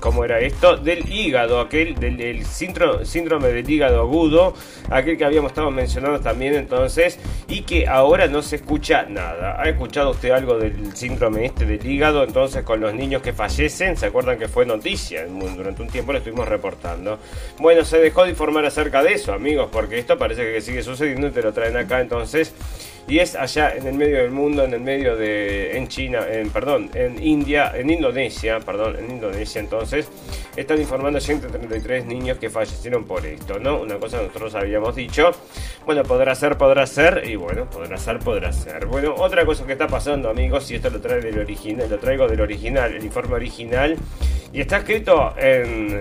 [0.06, 0.78] ¿Cómo era esto?
[0.78, 4.54] Del hígado, aquel del, síndrome del hígado agudo,
[4.92, 9.60] aquel que habíamos estado mencionando también entonces, y que ahora no se escucha nada.
[9.60, 12.24] ¿Ha escuchado usted algo del síndrome este del hígado?
[12.24, 15.26] Entonces, con los niños que fallecen, ¿se acuerdan que fue noticia?
[15.26, 17.18] Durante un tiempo lo estuvimos reportando.
[17.58, 21.30] Bueno, se dejó de informar acerca de eso, amigos, porque esto parece que sigue sucediendo
[21.30, 22.54] y te lo traen acá entonces
[23.08, 26.50] y es allá en el medio del mundo, en el medio de en China, en
[26.50, 30.08] perdón, en India, en Indonesia, perdón, en Indonesia entonces
[30.56, 33.82] están informando 133 niños que fallecieron por esto, ¿no?
[33.82, 35.32] Una cosa que nosotros habíamos dicho.
[35.86, 38.86] Bueno, podrá ser, podrá ser y bueno, podrá ser, podrá ser.
[38.88, 42.28] Bueno, otra cosa que está pasando, amigos, y esto lo trae del original, lo traigo
[42.28, 43.98] del original, el informe original
[44.56, 45.92] y está escrito en,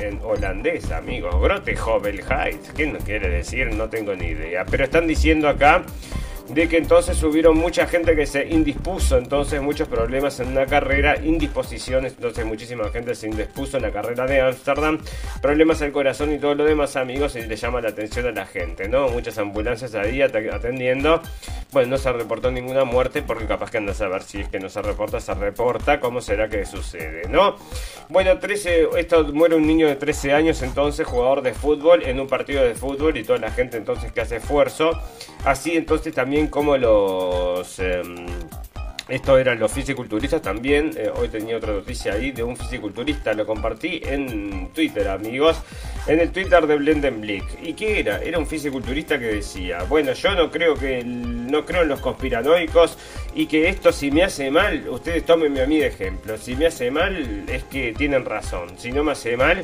[0.00, 1.34] en, holandés, amigos.
[1.40, 2.60] Grote Hovelheit.
[2.76, 3.74] ¿Qué no quiere decir?
[3.74, 4.64] No tengo ni idea.
[4.64, 5.82] Pero están diciendo acá
[6.48, 11.16] de que entonces hubieron mucha gente que se indispuso, entonces muchos problemas en una carrera,
[11.16, 14.98] indisposiciones, entonces muchísima gente se indispuso en la carrera de Ámsterdam,
[15.40, 18.46] problemas al corazón y todo lo demás, amigos, y le llama la atención a la
[18.46, 19.08] gente, ¿no?
[19.08, 21.22] Muchas ambulancias ahí atendiendo.
[21.70, 24.58] Bueno, no se reportó ninguna muerte porque capaz que andas a ver si es que
[24.58, 27.56] no se reporta, se reporta, cómo será que sucede, ¿no?
[28.08, 32.26] Bueno, 13, esto muere un niño de 13 años, entonces jugador de fútbol en un
[32.26, 34.90] partido de fútbol y toda la gente entonces que hace esfuerzo.
[35.44, 37.78] Así entonces también como los...
[37.78, 38.26] Em,
[39.08, 40.92] esto eran los fisiculturistas también.
[40.96, 43.34] Eh, hoy tenía otra noticia ahí de un fisiculturista.
[43.34, 45.60] Lo compartí en Twitter, amigos.
[46.06, 47.44] En el Twitter de Blendenblick.
[47.62, 48.22] ¿Y qué era?
[48.22, 51.04] Era un fisiculturista que decía: Bueno, yo no creo que.
[51.04, 52.96] No creo en los conspiranoicos.
[53.34, 56.38] Y que esto, si me hace mal, ustedes tómenme a mí de ejemplo.
[56.38, 58.78] Si me hace mal, es que tienen razón.
[58.78, 59.62] Si no me hace mal.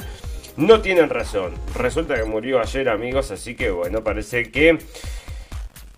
[0.58, 1.54] No tienen razón.
[1.76, 3.30] Resulta que murió ayer, amigos.
[3.30, 4.78] Así que bueno, parece que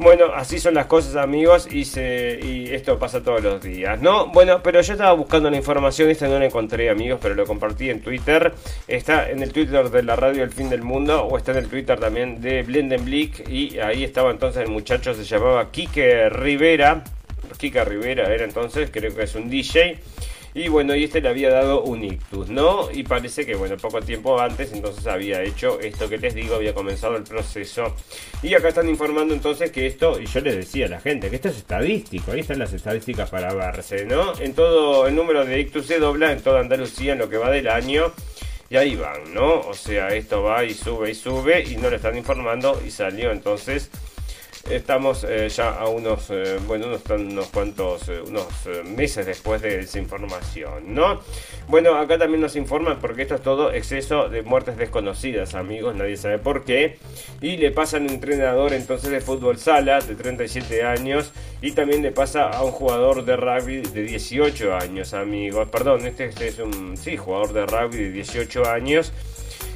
[0.01, 4.29] bueno, así son las cosas, amigos, y, se, y esto pasa todos los días, ¿no?
[4.29, 7.91] Bueno, pero yo estaba buscando la información, esta no la encontré, amigos, pero lo compartí
[7.91, 8.55] en Twitter.
[8.89, 11.69] Está en el Twitter de la radio El Fin del Mundo, o está en el
[11.69, 17.05] Twitter también de Blendenblick, y ahí estaba entonces el muchacho, se llamaba Kike Rivera.
[17.59, 19.99] Kike Rivera era entonces, creo que es un DJ.
[20.55, 22.91] Y bueno, y este le había dado un ictus, ¿no?
[22.93, 26.75] Y parece que, bueno, poco tiempo antes entonces había hecho esto que les digo, había
[26.75, 27.95] comenzado el proceso.
[28.43, 31.37] Y acá están informando entonces que esto, y yo les decía a la gente, que
[31.37, 34.33] esto es estadístico, ahí están las estadísticas para verse, ¿no?
[34.41, 37.51] En todo el número de ictus se dobla en toda Andalucía en lo que va
[37.51, 38.13] del año.
[38.69, 39.61] Y ahí van, ¿no?
[39.63, 43.33] O sea, esto va y sube y sube y no le están informando y salió
[43.33, 43.91] entonces
[44.69, 48.47] Estamos eh, ya a unos, eh, bueno, unos, unos cuantos, eh, unos
[48.85, 51.21] meses después de esa información, ¿no?
[51.67, 56.17] Bueno, acá también nos informan porque esto es todo exceso de muertes desconocidas, amigos, nadie
[56.17, 56.99] sabe por qué.
[57.41, 61.33] Y le pasa a un entrenador entonces de fútbol sala de 37 años
[61.63, 65.69] y también le pasa a un jugador de rugby de 18 años, amigos.
[65.71, 69.13] Perdón, este, este es un, sí, jugador de rugby de 18 años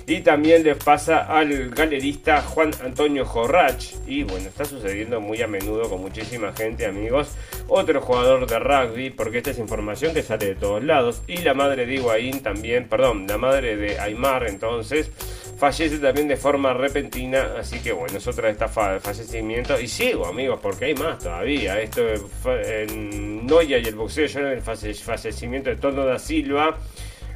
[0.07, 3.85] y también les pasa al galerista Juan Antonio Jorrach.
[4.07, 7.31] Y bueno, está sucediendo muy a menudo con muchísima gente, amigos.
[7.69, 11.23] Otro jugador de rugby, porque esta es información que sale de todos lados.
[11.27, 15.11] Y la madre de Higuaín también, perdón, la madre de Aymar entonces
[15.57, 17.55] fallece también de forma repentina.
[17.59, 19.83] Así que bueno, es otra de estas fallecimientos.
[19.83, 21.81] Y sigo, amigos, porque hay más todavía.
[21.81, 22.03] Esto
[22.47, 26.79] en Noia y el boxeo, yo en el fallecimiento de Tono da Silva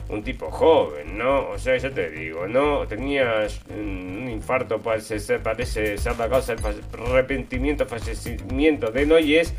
[0.08, 1.50] un tipo joven, ¿no?
[1.50, 2.86] O sea, ya te digo, ¿no?
[2.86, 9.52] Tenía un infarto, parece ser, parece ser la causa del arrepentimiento, fallecimiento de Noyes.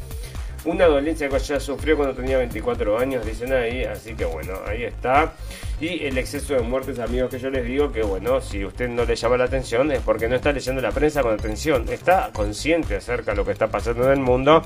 [0.65, 3.83] Una dolencia que ya sufrió cuando tenía 24 años, dicen ahí.
[3.83, 5.33] Así que bueno, ahí está.
[5.79, 9.05] Y el exceso de muertes, amigos, que yo les digo que bueno, si usted no
[9.05, 11.85] le llama la atención es porque no está leyendo la prensa con atención.
[11.89, 14.61] Está consciente acerca de lo que está pasando en el mundo.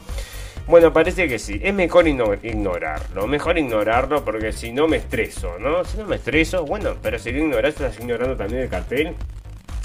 [0.66, 1.59] Bueno, parece que sí.
[1.61, 3.28] Es mejor ignorarlo.
[3.28, 5.84] Mejor ignorarlo porque si no me estreso, ¿no?
[5.84, 9.14] Si no me estreso, bueno, pero si lo ignoras, estás ignorando también el cartel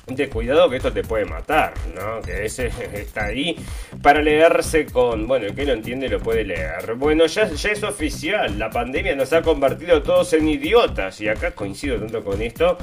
[0.08, 2.20] de cuidado que esto te puede matar, ¿no?
[2.20, 3.56] Que ese está ahí
[4.02, 6.94] para leerse con, bueno, el que lo entiende lo puede leer.
[6.96, 11.52] Bueno, ya, ya es oficial, la pandemia nos ha convertido todos en idiotas y acá
[11.52, 12.78] coincido tanto con esto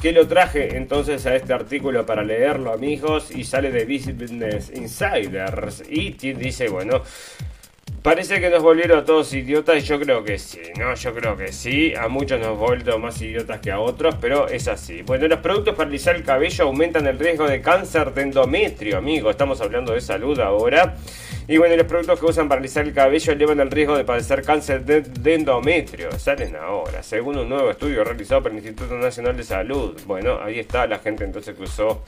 [0.00, 5.82] que lo traje entonces a este artículo para leerlo, amigos, y sale de Business Insiders
[5.88, 7.02] y dice, bueno,
[8.08, 10.94] Parece que nos volvieron todos idiotas y yo creo que sí, ¿no?
[10.94, 11.92] Yo creo que sí.
[11.94, 15.02] A muchos nos vuelto más idiotas que a otros, pero es así.
[15.02, 19.28] Bueno, los productos para alisar el cabello aumentan el riesgo de cáncer de endometrio, amigo.
[19.28, 20.96] Estamos hablando de salud ahora.
[21.46, 24.42] Y bueno, los productos que usan para alisar el cabello elevan el riesgo de padecer
[24.42, 26.10] cáncer de, endometrio.
[26.18, 30.00] Salen ahora, según un nuevo estudio realizado por el Instituto Nacional de Salud.
[30.06, 32.02] Bueno, ahí está la gente entonces que usó,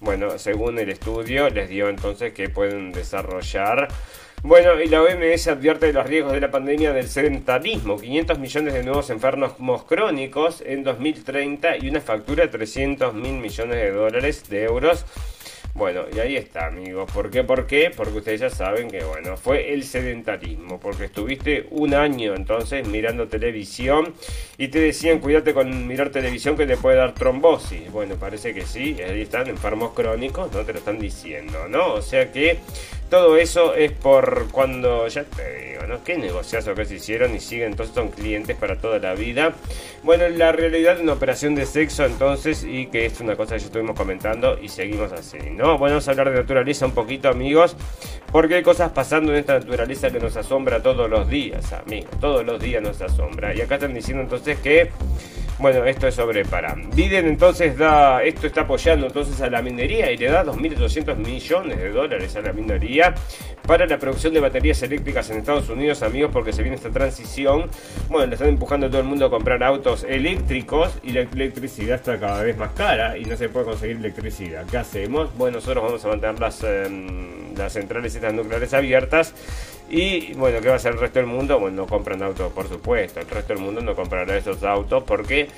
[0.00, 3.88] bueno, según el estudio, les dio entonces que pueden desarrollar
[4.42, 7.98] bueno, y la OMS advierte de los riesgos de la pandemia del sedentarismo.
[7.98, 13.76] 500 millones de nuevos enfermos crónicos en 2030 y una factura de 300 mil millones
[13.76, 15.04] de dólares de euros
[15.74, 17.10] bueno, y ahí está, amigos.
[17.12, 17.44] ¿Por qué?
[17.44, 17.90] ¿Por qué?
[17.96, 20.78] Porque ustedes ya saben que, bueno, fue el sedentarismo.
[20.78, 24.12] Porque estuviste un año entonces mirando televisión
[24.58, 27.90] y te decían, cuídate con mirar televisión que te puede dar trombosis.
[27.90, 31.94] Bueno, parece que sí, ahí están, enfermos crónicos, no te lo están diciendo, ¿no?
[31.94, 32.58] O sea que
[33.12, 36.02] todo eso es por cuando, ya te digo, ¿no?
[36.02, 39.52] Qué negociazo que se hicieron y siguen, entonces son clientes para toda la vida.
[40.02, 43.60] Bueno, la realidad de una operación de sexo entonces y que es una cosa que
[43.60, 45.36] ya estuvimos comentando y seguimos así.
[45.50, 45.76] ¿no?
[45.76, 47.76] Bueno, vamos a hablar de naturaleza un poquito, amigos,
[48.32, 52.18] porque hay cosas pasando en esta naturaleza que nos asombra todos los días, amigos.
[52.18, 53.54] Todos los días nos asombra.
[53.54, 54.88] Y acá están diciendo entonces que
[55.58, 56.74] bueno, esto es sobre para.
[56.74, 61.78] Biden entonces da, esto está apoyando entonces a la minería y le da 2.200 millones
[61.78, 63.14] de dólares a la minería
[63.66, 67.68] para la producción de baterías eléctricas en Estados Unidos, amigos, porque se viene esta transición.
[68.08, 71.96] Bueno, le están empujando a todo el mundo a comprar autos eléctricos y la electricidad
[71.96, 74.66] está cada vez más cara y no se puede conseguir electricidad.
[74.70, 75.36] ¿Qué hacemos?
[75.36, 79.34] Bueno, nosotros vamos a mantener las, em, las centrales estas nucleares abiertas
[79.92, 81.60] y bueno, ¿qué va a hacer el resto del mundo?
[81.60, 83.20] Bueno, no compran autos, por supuesto.
[83.20, 85.48] El resto del mundo no comprará esos autos porque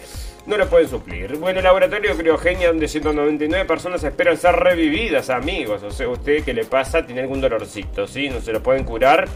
[0.46, 1.36] no los pueden suplir.
[1.36, 5.84] Bueno, el laboratorio Criogenia, donde 199 personas esperan ser revividas, amigos.
[5.84, 7.06] O sea, usted, ¿qué le pasa?
[7.06, 8.28] Tiene algún dolorcito, ¿sí?
[8.28, 9.28] No se lo pueden curar.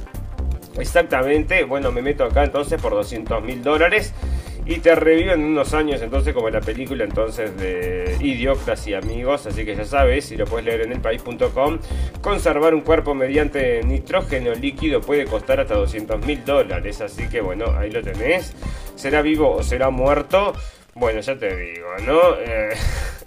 [0.77, 4.13] Exactamente, bueno, me meto acá entonces por 200 mil dólares
[4.69, 9.65] y te reviven unos años entonces como la película entonces de Idiotas y Amigos, así
[9.65, 11.79] que ya sabes, y lo puedes leer en elpaís.com,
[12.21, 17.75] conservar un cuerpo mediante nitrógeno líquido puede costar hasta 200 mil dólares, así que bueno,
[17.79, 18.55] ahí lo tenés,
[18.95, 20.53] será vivo o será muerto,
[20.95, 22.35] bueno, ya te digo, ¿no?
[22.39, 22.69] Eh...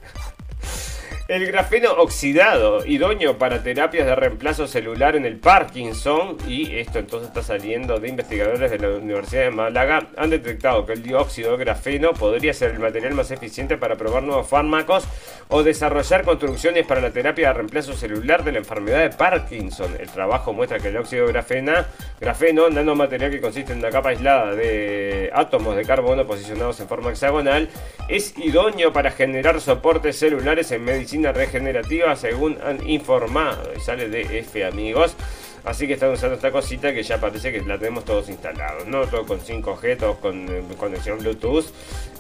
[1.31, 7.29] El grafeno oxidado, idóneo para terapias de reemplazo celular en el Parkinson, y esto entonces
[7.29, 11.63] está saliendo de investigadores de la Universidad de Málaga, han detectado que el dióxido de
[11.63, 15.05] grafeno podría ser el material más eficiente para probar nuevos fármacos
[15.47, 19.95] o desarrollar construcciones para la terapia de reemplazo celular de la enfermedad de Parkinson.
[20.01, 21.87] El trabajo muestra que el óxido de grafena,
[22.19, 27.11] grafeno, nanomaterial que consiste en una capa aislada de átomos de carbono posicionados en forma
[27.11, 27.69] hexagonal,
[28.09, 33.71] es idóneo para generar soportes celulares en medicina regenerativa según han informado.
[33.75, 35.15] Y sale de F amigos.
[35.63, 39.05] Así que están usando esta cosita que ya parece que la tenemos todos instalados, ¿no?
[39.05, 41.65] Todo con 5G, todos con eh, conexión Bluetooth.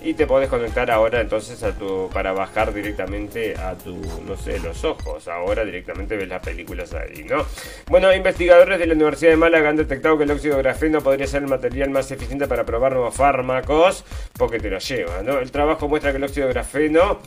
[0.01, 2.09] Y te podés conectar ahora entonces a tu.
[2.13, 3.95] para bajar directamente a tu.
[4.27, 5.27] no sé, los ojos.
[5.27, 7.45] Ahora directamente ves las películas ahí, ¿no?
[7.87, 11.25] Bueno, investigadores de la Universidad de Málaga han detectado que el óxido de grafeno podría
[11.25, 14.05] ser el material más eficiente para probar nuevos fármacos.
[14.37, 15.39] Porque te lo lleva, ¿no?
[15.39, 17.19] El trabajo muestra que el óxido de grafeno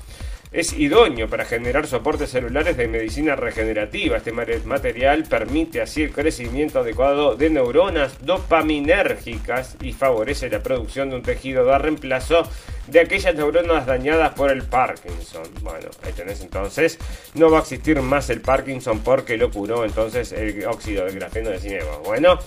[0.54, 4.16] es idóneo para generar soportes celulares de medicina regenerativa.
[4.16, 11.16] Este material permite así el crecimiento adecuado de neuronas dopaminérgicas y favorece la producción de
[11.16, 12.48] un tejido de reemplazo
[12.86, 15.42] de aquellas neuronas dañadas por el Parkinson.
[15.62, 16.98] Bueno, ahí tenés entonces.
[17.34, 21.50] No va a existir más el Parkinson porque lo curó entonces el óxido de grafeno
[21.50, 21.98] de cinema.
[22.04, 22.38] Bueno.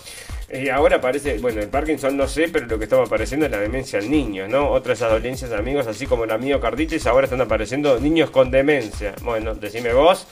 [0.49, 3.59] Y ahora parece, bueno, el Parkinson no sé, pero lo que estaba apareciendo es la
[3.59, 4.69] demencia al niño, ¿no?
[4.69, 9.13] Otras dolencias, amigos, así como la miocarditis, ahora están apareciendo niños con demencia.
[9.23, 10.25] Bueno, decime vos,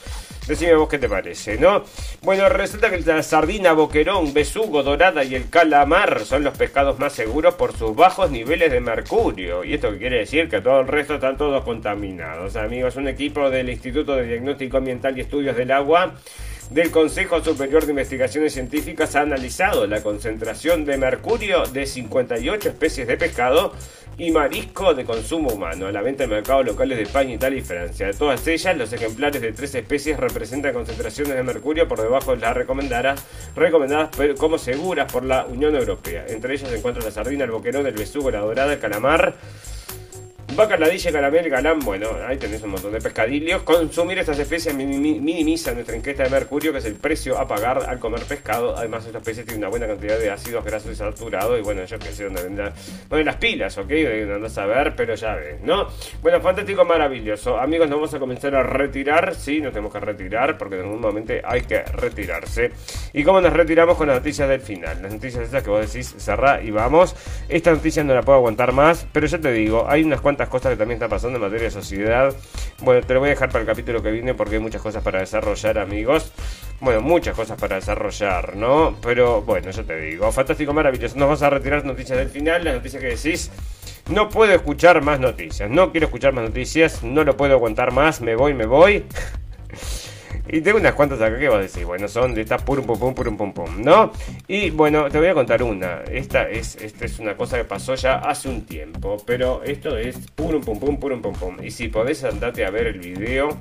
[0.48, 1.84] decime vos qué te parece, ¿no?
[2.22, 7.12] Bueno, resulta que la sardina, boquerón, besugo, dorada y el calamar son los pescados más
[7.12, 9.64] seguros por sus bajos niveles de mercurio.
[9.64, 12.96] Y esto quiere decir que todo el resto están todos contaminados, amigos.
[12.96, 16.14] Un equipo del Instituto de Diagnóstico Ambiental y Estudios del Agua
[16.70, 23.06] del Consejo Superior de Investigaciones Científicas ha analizado la concentración de mercurio de 58 especies
[23.06, 23.72] de pescado
[24.18, 27.62] y marisco de consumo humano a la venta en mercados locales de España, Italia y
[27.62, 28.06] Francia.
[28.06, 32.38] De todas ellas, los ejemplares de tres especies representan concentraciones de mercurio por debajo de
[32.38, 33.22] las recomendadas,
[33.54, 36.24] recomendadas como seguras por la Unión Europea.
[36.28, 39.34] Entre ellas se encuentran la sardina, el boquerón, el besugo, la dorada, el calamar,
[40.56, 40.78] Vaca,
[41.12, 43.62] caramel, galán, bueno, ahí tenés un montón de pescadillos.
[43.62, 47.98] Consumir estas especies minimiza nuestra ingesta de mercurio, que es el precio a pagar al
[47.98, 48.74] comer pescado.
[48.74, 51.58] Además, estas especies tienen una buena cantidad de ácidos grasos y saturados.
[51.58, 52.72] Y bueno, yo que sé dónde vendrán.
[53.10, 53.90] Bueno, las pilas, ¿ok?
[54.26, 55.88] No a ver, pero ya ves, ¿no?
[56.22, 57.58] Bueno, fantástico, maravilloso.
[57.58, 59.34] Amigos, nos vamos a comenzar a retirar.
[59.34, 62.70] Sí, nos tenemos que retirar, porque momento hay que retirarse.
[63.12, 65.02] ¿Y cómo nos retiramos con las noticias del final?
[65.02, 67.14] Las noticias esas que vos decís, cerrá y vamos.
[67.50, 70.72] Esta noticia no la puedo aguantar más, pero ya te digo, hay unas cuantas cosas
[70.72, 72.34] que también están pasando en materia de sociedad.
[72.80, 75.02] Bueno, te lo voy a dejar para el capítulo que viene porque hay muchas cosas
[75.02, 76.32] para desarrollar, amigos.
[76.80, 78.96] Bueno, muchas cosas para desarrollar, ¿no?
[79.02, 81.16] Pero bueno, yo te digo, fantástico, maravilloso.
[81.16, 83.50] Nos vamos a retirar noticias del final, las noticias que decís.
[84.10, 88.20] No puedo escuchar más noticias, no quiero escuchar más noticias, no lo puedo aguantar más,
[88.20, 89.04] me voy, me voy.
[90.48, 92.98] Y tengo unas cuantas acá que vas a decir, bueno, son de estas purum pum
[92.98, 94.12] pum purum pum pum, ¿no?
[94.46, 96.02] Y bueno, te voy a contar una.
[96.10, 100.16] Esta es, esta es una cosa que pasó ya hace un tiempo, pero esto es
[100.34, 101.56] purum pum pum purum pum pum.
[101.62, 103.56] Y si podés andate a ver el video,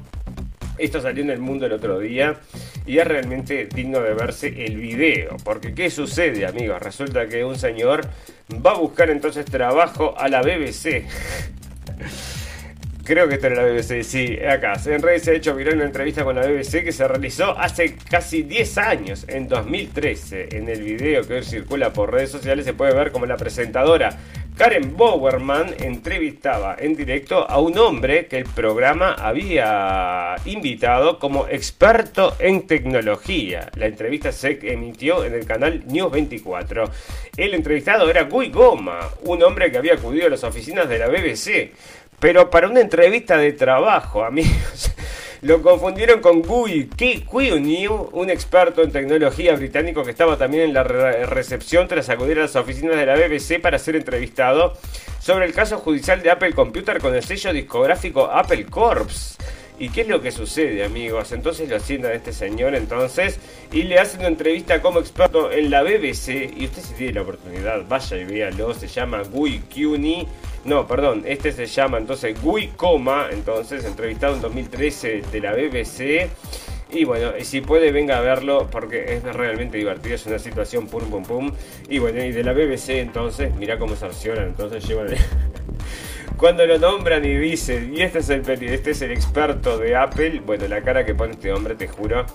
[0.78, 2.36] esto salió en el mundo el otro día
[2.86, 5.38] y es realmente digno de verse el video.
[5.44, 6.82] Porque ¿qué sucede, amigos?
[6.82, 8.08] Resulta que un señor
[8.66, 11.06] va a buscar entonces trabajo a la BBC.
[13.06, 14.74] Creo que está en la BBC, sí, acá.
[14.84, 17.96] En redes se ha hecho viral una entrevista con la BBC que se realizó hace
[18.10, 20.58] casi 10 años, en 2013.
[20.58, 24.18] En el video que hoy circula por redes sociales se puede ver como la presentadora
[24.58, 32.38] Karen Bowerman entrevistaba en directo a un hombre que el programa había invitado como experto
[32.40, 33.70] en tecnología.
[33.76, 36.90] La entrevista se emitió en el canal News 24.
[37.36, 41.08] El entrevistado era Guy Goma, un hombre que había acudido a las oficinas de la
[41.10, 41.74] BBC
[42.20, 44.92] pero para una entrevista de trabajo, amigos.
[45.42, 46.90] Lo confundieron con Guy
[47.62, 52.44] New, un experto en tecnología británico que estaba también en la recepción tras acudir a
[52.44, 54.74] las oficinas de la BBC para ser entrevistado
[55.20, 59.38] sobre el caso judicial de Apple Computer con el sello discográfico Apple Corps.
[59.78, 61.34] ¿Y qué es lo que sucede, amigos?
[61.34, 63.40] Entonces lo asientan a este señor entonces
[63.74, 66.54] y le hacen una entrevista como experto en la BBC.
[66.56, 68.74] Y usted si tiene la oportunidad, vaya y véalo.
[68.74, 70.28] Se llama Guy Cuny.
[70.64, 73.28] No, perdón, este se llama entonces Guy Coma.
[73.32, 76.30] Entonces, entrevistado en 2013 de la BBC.
[76.92, 80.16] Y bueno, si puede, venga a verlo porque es realmente divertido.
[80.16, 81.52] Es una situación pum pum pum.
[81.90, 84.44] Y bueno, y de la BBC entonces, mira cómo se acciona.
[84.44, 85.08] Entonces llevan
[86.38, 90.42] Cuando lo nombran y dicen, y este es, el, este es el experto de Apple,
[90.46, 92.26] bueno, la cara que pone este hombre, te juro,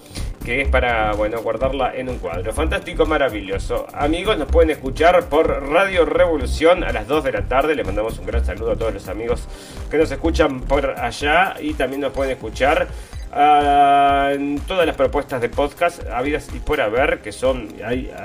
[0.42, 2.50] que es para, bueno, guardarla en un cuadro.
[2.54, 3.86] Fantástico, maravilloso.
[3.92, 7.74] Amigos, nos pueden escuchar por Radio Revolución a las 2 de la tarde.
[7.74, 9.46] Les mandamos un gran saludo a todos los amigos
[9.90, 12.88] que nos escuchan por allá y también nos pueden escuchar
[13.32, 17.68] uh, todas las propuestas de podcast habidas y por haber, que son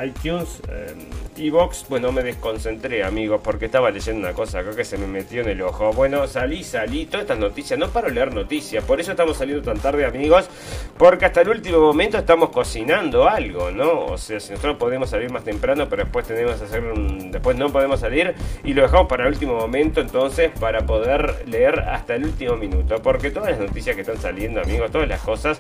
[0.03, 0.93] iTunes, eh,
[1.38, 1.86] Evox.
[1.89, 5.49] Bueno, me desconcentré, amigos, porque estaba leyendo una cosa acá que se me metió en
[5.49, 5.91] el ojo.
[5.93, 9.64] Bueno, salí, salí, todas estas noticias, no paro de leer noticias, por eso estamos saliendo
[9.64, 10.49] tan tarde, amigos,
[10.97, 14.06] porque hasta el último momento estamos cocinando algo, ¿no?
[14.06, 17.32] O sea, si nosotros podemos salir más temprano, pero después tenemos que hacer un...
[17.32, 18.34] después no podemos salir
[18.64, 23.01] y lo dejamos para el último momento, entonces, para poder leer hasta el último minuto,
[23.01, 25.57] porque todas las noticias que están saliendo, amigos, todas las cosas,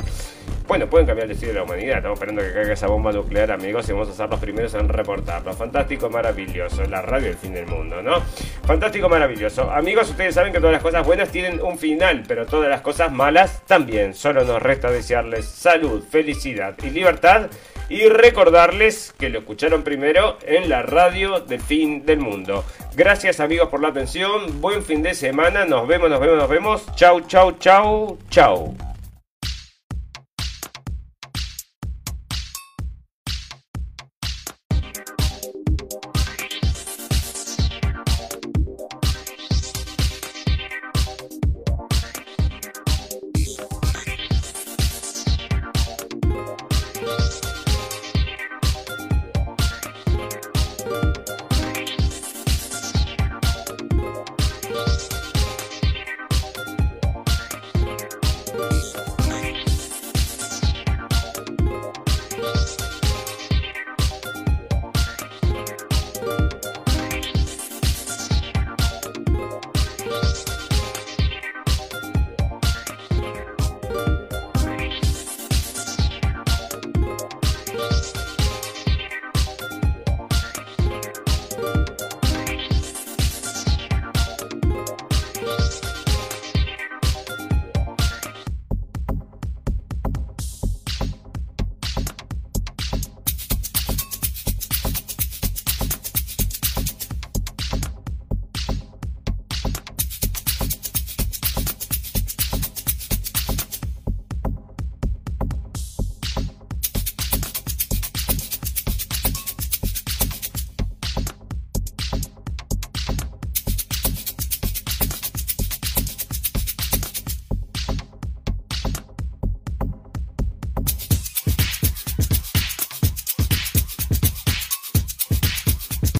[0.65, 1.97] bueno, pueden cambiar el destino de la humanidad.
[1.97, 4.87] Estamos esperando que caiga esa bomba nuclear, amigos, y vamos a ser los primeros en
[4.87, 5.51] reportarlo.
[5.53, 6.85] Fantástico, maravilloso.
[6.85, 8.21] La radio del fin del mundo, ¿no?
[8.65, 9.69] Fantástico, maravilloso.
[9.69, 13.11] Amigos, ustedes saben que todas las cosas buenas tienen un final, pero todas las cosas
[13.11, 14.13] malas también.
[14.13, 17.49] Solo nos resta desearles salud, felicidad y libertad.
[17.89, 22.63] Y recordarles que lo escucharon primero en la radio del fin del mundo.
[22.95, 24.61] Gracias amigos por la atención.
[24.61, 25.65] Buen fin de semana.
[25.65, 26.95] Nos vemos, nos vemos, nos vemos.
[26.95, 28.94] Chau, chau, chau, chau.